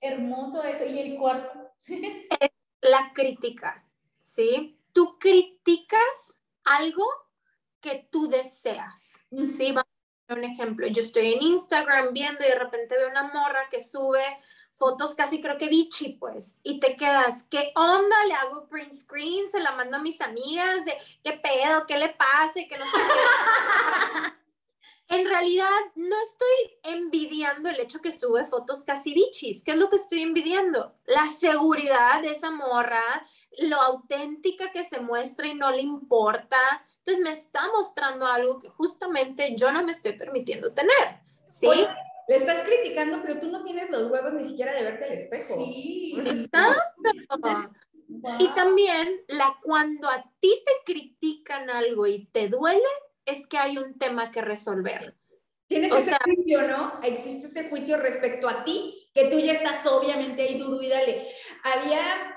[0.00, 0.86] Hermoso eso.
[0.86, 1.72] ¿Y el cuarto?
[2.80, 3.84] la crítica,
[4.20, 4.78] ¿sí?
[4.92, 7.06] Tú criticas algo
[7.80, 9.72] que tú deseas, ¿sí?
[9.72, 9.91] Vamos
[10.32, 10.86] un ejemplo.
[10.88, 14.22] Yo estoy en Instagram viendo y de repente veo una morra que sube
[14.74, 18.16] fotos casi creo que bichi, pues, y te quedas, ¿qué onda?
[18.26, 22.08] Le hago print screen, se la mando a mis amigas de qué pedo, qué le
[22.08, 24.32] pase, que no sé qué.
[25.12, 29.62] en realidad no estoy envidiando el hecho que sube fotos casi bichis.
[29.62, 30.94] ¿Qué es lo que estoy envidiando?
[31.04, 33.02] La seguridad de esa morra,
[33.58, 36.56] lo auténtica que se muestra y no le importa.
[36.98, 41.20] Entonces me está mostrando algo que justamente yo no me estoy permitiendo tener.
[41.46, 41.68] ¿Sí?
[42.28, 45.54] le estás criticando, pero tú no tienes los huevos ni siquiera de verte al espejo.
[45.56, 46.14] Sí.
[48.38, 52.88] Y también la cuando a ti te critican algo y te duele,
[53.24, 55.14] es que hay un tema que resolver.
[55.66, 57.00] Tienes ese juicio, ¿no?
[57.02, 61.26] Existe ese juicio respecto a ti, que tú ya estás obviamente ahí duro y dale.
[61.62, 62.36] Había,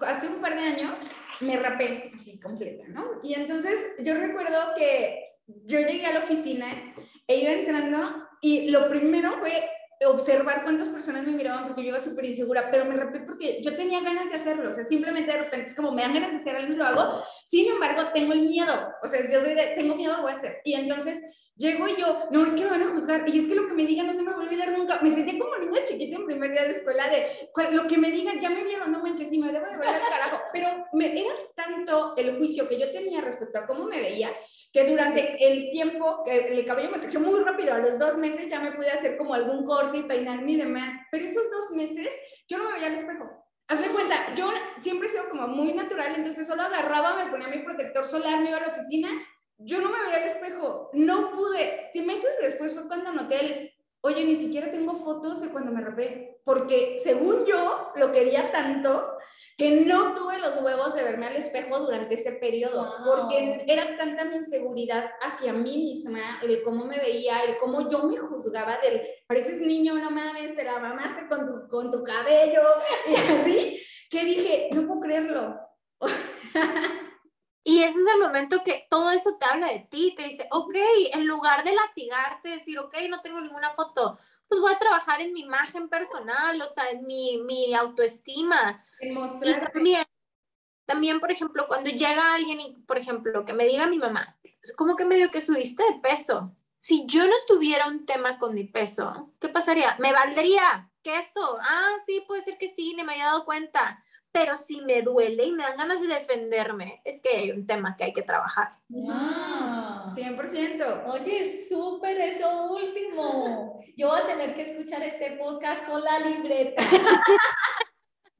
[0.00, 0.98] hace un par de años,
[1.40, 3.20] me rapé así completa, ¿no?
[3.22, 6.94] Y entonces yo recuerdo que yo llegué a la oficina
[7.26, 9.70] e iba entrando y lo primero fue
[10.06, 13.76] observar cuántas personas me miraban porque yo iba súper insegura, pero me rapé porque yo
[13.76, 16.36] tenía ganas de hacerlo, o sea, simplemente de repente es como me dan ganas de
[16.36, 19.74] hacer algo y lo hago, sin embargo, tengo el miedo, o sea, yo soy de,
[19.76, 21.22] tengo miedo, lo voy a hacer, y entonces
[21.56, 23.74] llego y yo, no, es que me van a juzgar, y es que lo que
[23.74, 26.26] me digan no se me va a olvidar nunca, me sentí como niña chiquita en
[26.26, 29.38] primer día de escuela, de lo que me digan, ya me vieron, no manches, y
[29.38, 33.20] me debo de ver al carajo, pero me, era tanto el juicio que yo tenía
[33.20, 34.30] respecto a cómo me veía,
[34.72, 38.48] que durante el tiempo, que el cabello me creció muy rápido, a los dos meses
[38.48, 42.08] ya me pude hacer como algún corte y peinarme y demás, pero esos dos meses
[42.48, 43.44] yo no me veía al espejo.
[43.66, 44.50] Haz de cuenta, yo
[44.82, 48.50] siempre he sido como muy natural, entonces solo agarraba, me ponía mi protector solar, me
[48.50, 49.08] iba a la oficina,
[49.58, 51.90] yo no me veía al espejo, no pude.
[51.94, 56.40] Meses después fue cuando noté el, oye, ni siquiera tengo fotos de cuando me rapé,
[56.44, 59.16] porque según yo lo quería tanto
[59.56, 64.24] que no tuve los huevos de verme al espejo durante ese periodo, porque era tanta
[64.24, 69.02] mi inseguridad hacia mí misma, el cómo me veía, el cómo yo me juzgaba del,
[69.28, 72.62] pareces niño, no mames, te la mamaste con tu, con tu cabello,
[73.08, 75.60] y así, que dije, no puedo creerlo.
[77.66, 80.74] Y ese es el momento que todo eso te habla de ti, te dice, ok,
[81.14, 85.32] en lugar de latigarte, decir, ok, no tengo ninguna foto, pues voy a trabajar en
[85.32, 88.84] mi imagen personal, o sea, en mi, mi autoestima.
[89.00, 89.14] Y
[89.72, 90.04] también,
[90.84, 94.36] también, por ejemplo, cuando llega alguien y, por ejemplo, que me diga mi mamá,
[94.76, 96.54] como que medio que subiste de peso.
[96.78, 99.96] Si yo no tuviera un tema con mi peso, ¿qué pasaría?
[100.00, 101.58] Me valdría queso.
[101.62, 104.03] Ah, sí, puede ser que sí, ni me haya dado cuenta
[104.34, 107.96] pero si me duele y me dan ganas de defenderme, es que hay un tema
[107.96, 108.76] que hay que trabajar.
[109.08, 111.04] Ah, 100%.
[111.06, 113.80] Oye, súper eso último.
[113.96, 116.82] Yo voy a tener que escuchar este podcast con la libreta.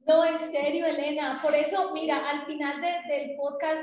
[0.07, 1.39] No, en serio, Elena.
[1.41, 3.81] Por eso, mira, al final del podcast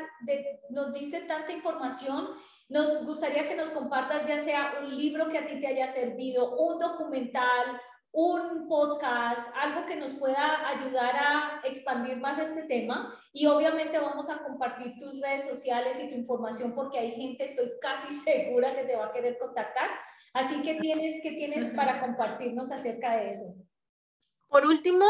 [0.70, 2.28] nos dice tanta información.
[2.68, 6.56] Nos gustaría que nos compartas ya sea un libro que a ti te haya servido,
[6.56, 7.80] un documental,
[8.12, 14.28] un podcast, algo que nos pueda ayudar a expandir más este tema y obviamente vamos
[14.28, 18.84] a compartir tus redes sociales y tu información porque hay gente, estoy casi segura que
[18.84, 19.88] te va a querer contactar.
[20.34, 23.54] Así que tienes, ¿qué tienes para compartirnos acerca de eso?
[24.48, 25.06] Por último,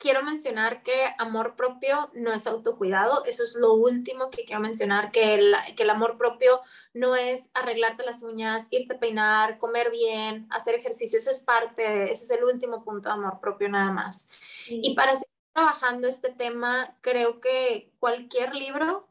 [0.00, 3.24] quiero mencionar que amor propio no es autocuidado.
[3.26, 6.62] Eso es lo último que quiero mencionar, que el, que el amor propio
[6.94, 11.18] no es arreglarte las uñas, irte a peinar, comer bien, hacer ejercicio.
[11.18, 14.30] Eso es parte, ese es el último punto de amor propio nada más.
[14.68, 19.06] Y para seguir trabajando este tema, creo que cualquier libro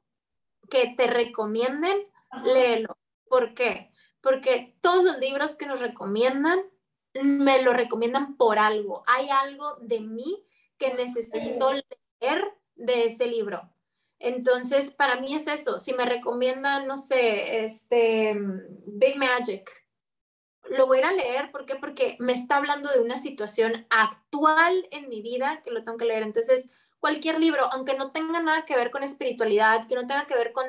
[0.72, 2.08] que te recomienden,
[2.44, 2.98] léelo.
[3.30, 3.92] ¿Por qué?
[4.22, 6.60] Porque todos los libros que nos recomiendan
[7.22, 9.04] me lo recomiendan por algo.
[9.06, 10.46] Hay algo de mí
[10.80, 13.70] que necesito leer de ese libro.
[14.20, 15.78] Entonces, para mí es eso.
[15.78, 18.36] Si me recomiendan, no sé, este
[18.86, 19.70] Big Magic,
[20.72, 21.52] lo voy a ir a leer.
[21.52, 21.76] ¿Por qué?
[21.76, 26.06] Porque me está hablando de una situación actual en mi vida que lo tengo que
[26.06, 26.24] leer.
[26.24, 26.70] Entonces,
[27.00, 30.52] cualquier libro, aunque no tenga nada que ver con espiritualidad, que no tenga que ver
[30.52, 30.66] con,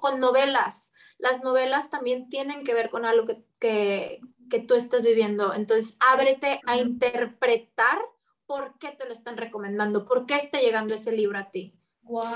[0.00, 5.02] con novelas, las novelas también tienen que ver con algo que, que, que tú estás
[5.02, 5.52] viviendo.
[5.52, 7.98] Entonces, ábrete a interpretar
[8.46, 11.74] por qué te lo están recomendando, por qué está llegando ese libro a ti.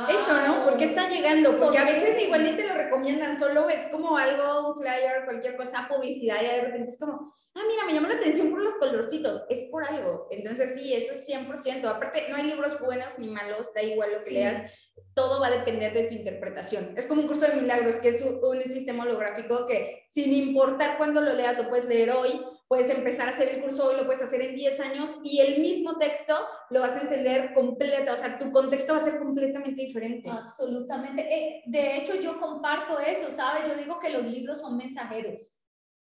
[0.09, 0.64] Eso, ¿no?
[0.64, 4.72] Porque está llegando, porque a veces igual ni te lo recomiendan, solo es como algo,
[4.72, 8.14] un flyer, cualquier cosa, publicidad, y de repente es como, ah, mira, me llama la
[8.14, 10.26] atención por los colorcitos, es por algo.
[10.30, 11.84] Entonces, sí, eso es 100%.
[11.84, 14.72] Aparte, no hay libros buenos ni malos, da igual lo que leas,
[15.14, 16.94] todo va a depender de tu interpretación.
[16.96, 21.20] Es como un curso de milagros, que es un, sistema holográfico que sin importar cuándo
[21.20, 24.22] lo leas, lo puedes leer hoy, puedes empezar a hacer el curso hoy, lo puedes
[24.22, 26.34] hacer en 10 años y el mismo texto
[26.70, 30.30] lo vas a entender completo, o sea, tu contexto va a ser completamente diferente.
[30.30, 31.22] Absolutamente.
[31.22, 33.66] Eh, de hecho, yo comparto eso, ¿sabes?
[33.66, 35.57] Yo digo que los libros son mensajeros.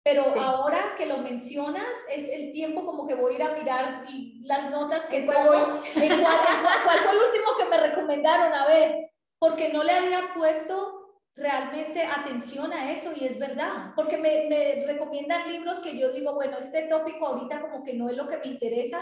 [0.04, 4.06] Pero ahora que lo mencionas, es el tiempo como que voy a ir a mirar
[4.42, 5.34] las notas que tomo.
[5.34, 8.54] cuál, cuál fue el último que me recomendaron?
[8.54, 11.02] A ver, porque no le había puesto
[11.36, 16.34] realmente atención a eso y es verdad, porque me, me, recomiendan libros que yo digo,
[16.34, 19.02] bueno, este tópico ahorita como que no es lo que me interesa,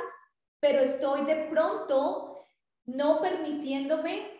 [0.60, 2.36] pero estoy de pronto
[2.86, 4.32] no permitiéndome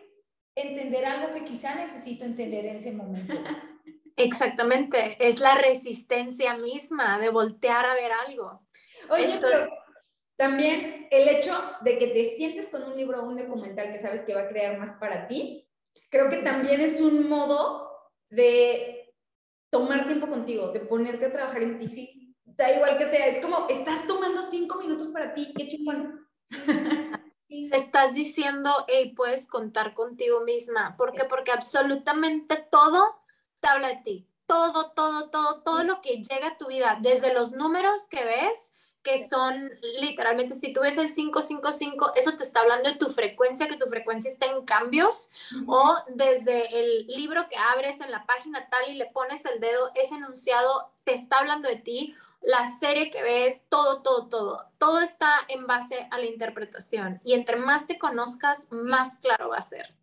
[0.54, 3.34] entender algo que quizá necesito entender en ese momento.
[4.24, 8.62] Exactamente, es la resistencia misma de voltear a ver algo.
[9.08, 9.68] Oye, pero
[10.36, 14.22] también el hecho de que te sientes con un libro o un documental que sabes
[14.22, 15.68] que va a crear más para ti,
[16.10, 17.90] creo que también es un modo
[18.28, 19.14] de
[19.70, 21.88] tomar tiempo contigo, de ponerte a trabajar en ti.
[21.88, 26.26] Sí, da igual que sea, es como, estás tomando cinco minutos para ti, qué chingón.
[27.50, 30.96] Estás diciendo, hey, puedes contar contigo misma.
[30.96, 31.24] ¿Por qué?
[31.24, 33.19] Porque absolutamente todo
[33.68, 34.26] habla de ti.
[34.46, 38.74] Todo, todo, todo, todo lo que llega a tu vida, desde los números que ves,
[39.02, 43.68] que son literalmente, si tú ves el 555, eso te está hablando de tu frecuencia,
[43.68, 45.30] que tu frecuencia está en cambios,
[45.66, 49.90] o desde el libro que abres en la página tal y le pones el dedo,
[49.94, 55.00] ese enunciado te está hablando de ti, la serie que ves, todo, todo, todo, todo
[55.00, 57.20] está en base a la interpretación.
[57.24, 59.94] Y entre más te conozcas, más claro va a ser.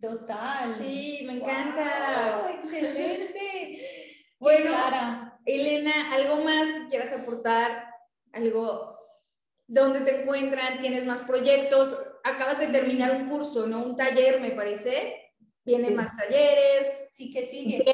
[0.00, 0.70] Total.
[0.70, 2.50] Sí, me encanta.
[2.54, 4.24] excelente.
[4.38, 7.88] bueno, Elena, ¿algo más que quieras aportar?
[8.32, 8.96] ¿Algo
[9.66, 10.80] donde te encuentran?
[10.80, 11.96] ¿Tienes más proyectos?
[12.24, 13.82] Acabas de terminar un curso, ¿no?
[13.84, 15.32] Un taller, me parece.
[15.64, 16.88] Vienen más talleres.
[17.10, 17.84] Sí que sigue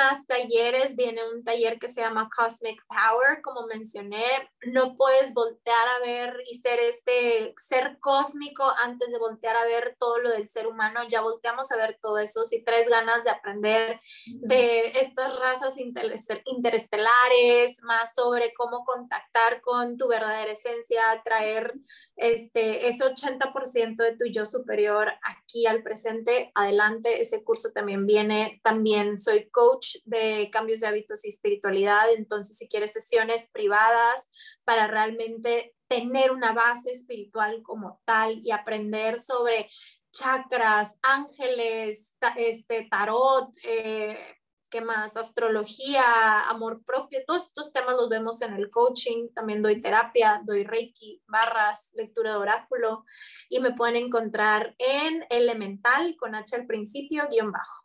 [0.00, 4.24] más talleres, viene un taller que se llama Cosmic Power, como mencioné,
[4.62, 9.96] no puedes voltear a ver y ser este ser cósmico antes de voltear a ver
[9.98, 13.30] todo lo del ser humano, ya volteamos a ver todo eso, si traes ganas de
[13.30, 14.00] aprender
[14.36, 21.74] de estas razas interestelares, más sobre cómo contactar con tu verdadera esencia, traer
[22.16, 28.62] este, ese 80% de tu yo superior aquí al presente, adelante, ese curso también viene,
[28.64, 32.12] también soy coach de cambios de hábitos y espiritualidad.
[32.16, 34.30] Entonces, si quieres sesiones privadas
[34.64, 39.68] para realmente tener una base espiritual como tal y aprender sobre
[40.12, 44.36] chakras, ángeles, este, tarot, eh,
[44.70, 45.16] ¿qué más?
[45.16, 49.28] Astrología, amor propio, todos estos temas los vemos en el coaching.
[49.34, 53.04] También doy terapia, doy reiki, barras, lectura de oráculo
[53.48, 57.79] y me pueden encontrar en Elemental con H al principio, guion bajo.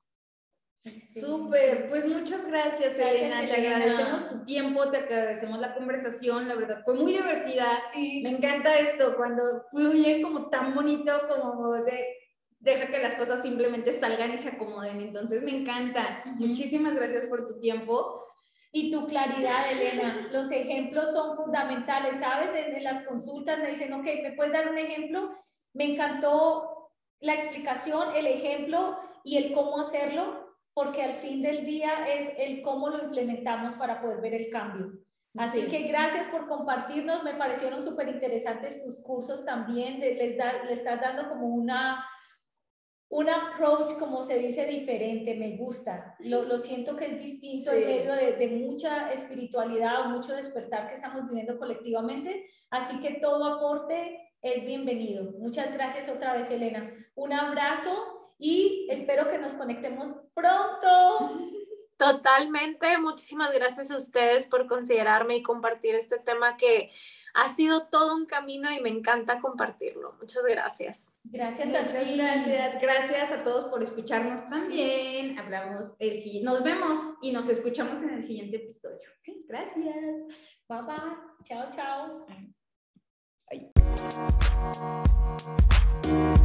[0.99, 3.41] Súper, pues muchas gracias, Elena.
[3.41, 7.81] Te agradecemos tu tiempo, te agradecemos la conversación, la verdad fue muy divertida.
[7.91, 8.21] Sí.
[8.23, 12.05] Me encanta esto, cuando fluye como tan bonito, como de
[12.59, 15.01] deja que las cosas simplemente salgan y se acomoden.
[15.01, 16.23] Entonces me encanta.
[16.37, 18.23] Muchísimas gracias por tu tiempo.
[18.71, 20.27] Y tu claridad, Elena.
[20.31, 22.53] Los ejemplos son fundamentales, ¿sabes?
[22.53, 25.29] En, en las consultas me dicen, ok, ¿me puedes dar un ejemplo?
[25.73, 30.44] Me encantó la explicación, el ejemplo y el cómo hacerlo
[30.75, 34.91] porque al fin del día es el cómo lo implementamos para poder ver el cambio.
[35.37, 40.73] Así que gracias por compartirnos, me parecieron súper interesantes tus cursos también, les, da, le
[40.73, 42.05] estás dando como una,
[43.09, 47.87] un approach, como se dice, diferente, me gusta, lo, lo siento que es distinto en
[47.87, 53.45] medio de, de, mucha espiritualidad o mucho despertar que estamos viviendo colectivamente, así que todo
[53.45, 55.33] aporte es bienvenido.
[55.39, 56.93] Muchas gracias otra vez, Elena.
[57.15, 61.55] Un abrazo y espero que nos conectemos pronto.
[61.97, 66.91] Totalmente, muchísimas gracias a ustedes por considerarme y compartir este tema que
[67.33, 70.13] ha sido todo un camino y me encanta compartirlo.
[70.19, 71.15] Muchas gracias.
[71.23, 72.17] Gracias a ti.
[72.17, 75.39] Gracias, gracias a todos por escucharnos también.
[75.39, 79.07] Hablamos el nos vemos y nos escuchamos en el siguiente episodio.
[79.21, 79.95] Sí, gracias.
[80.67, 80.95] Bye bye.
[81.45, 82.25] Chao, chao.
[83.49, 83.71] Bye.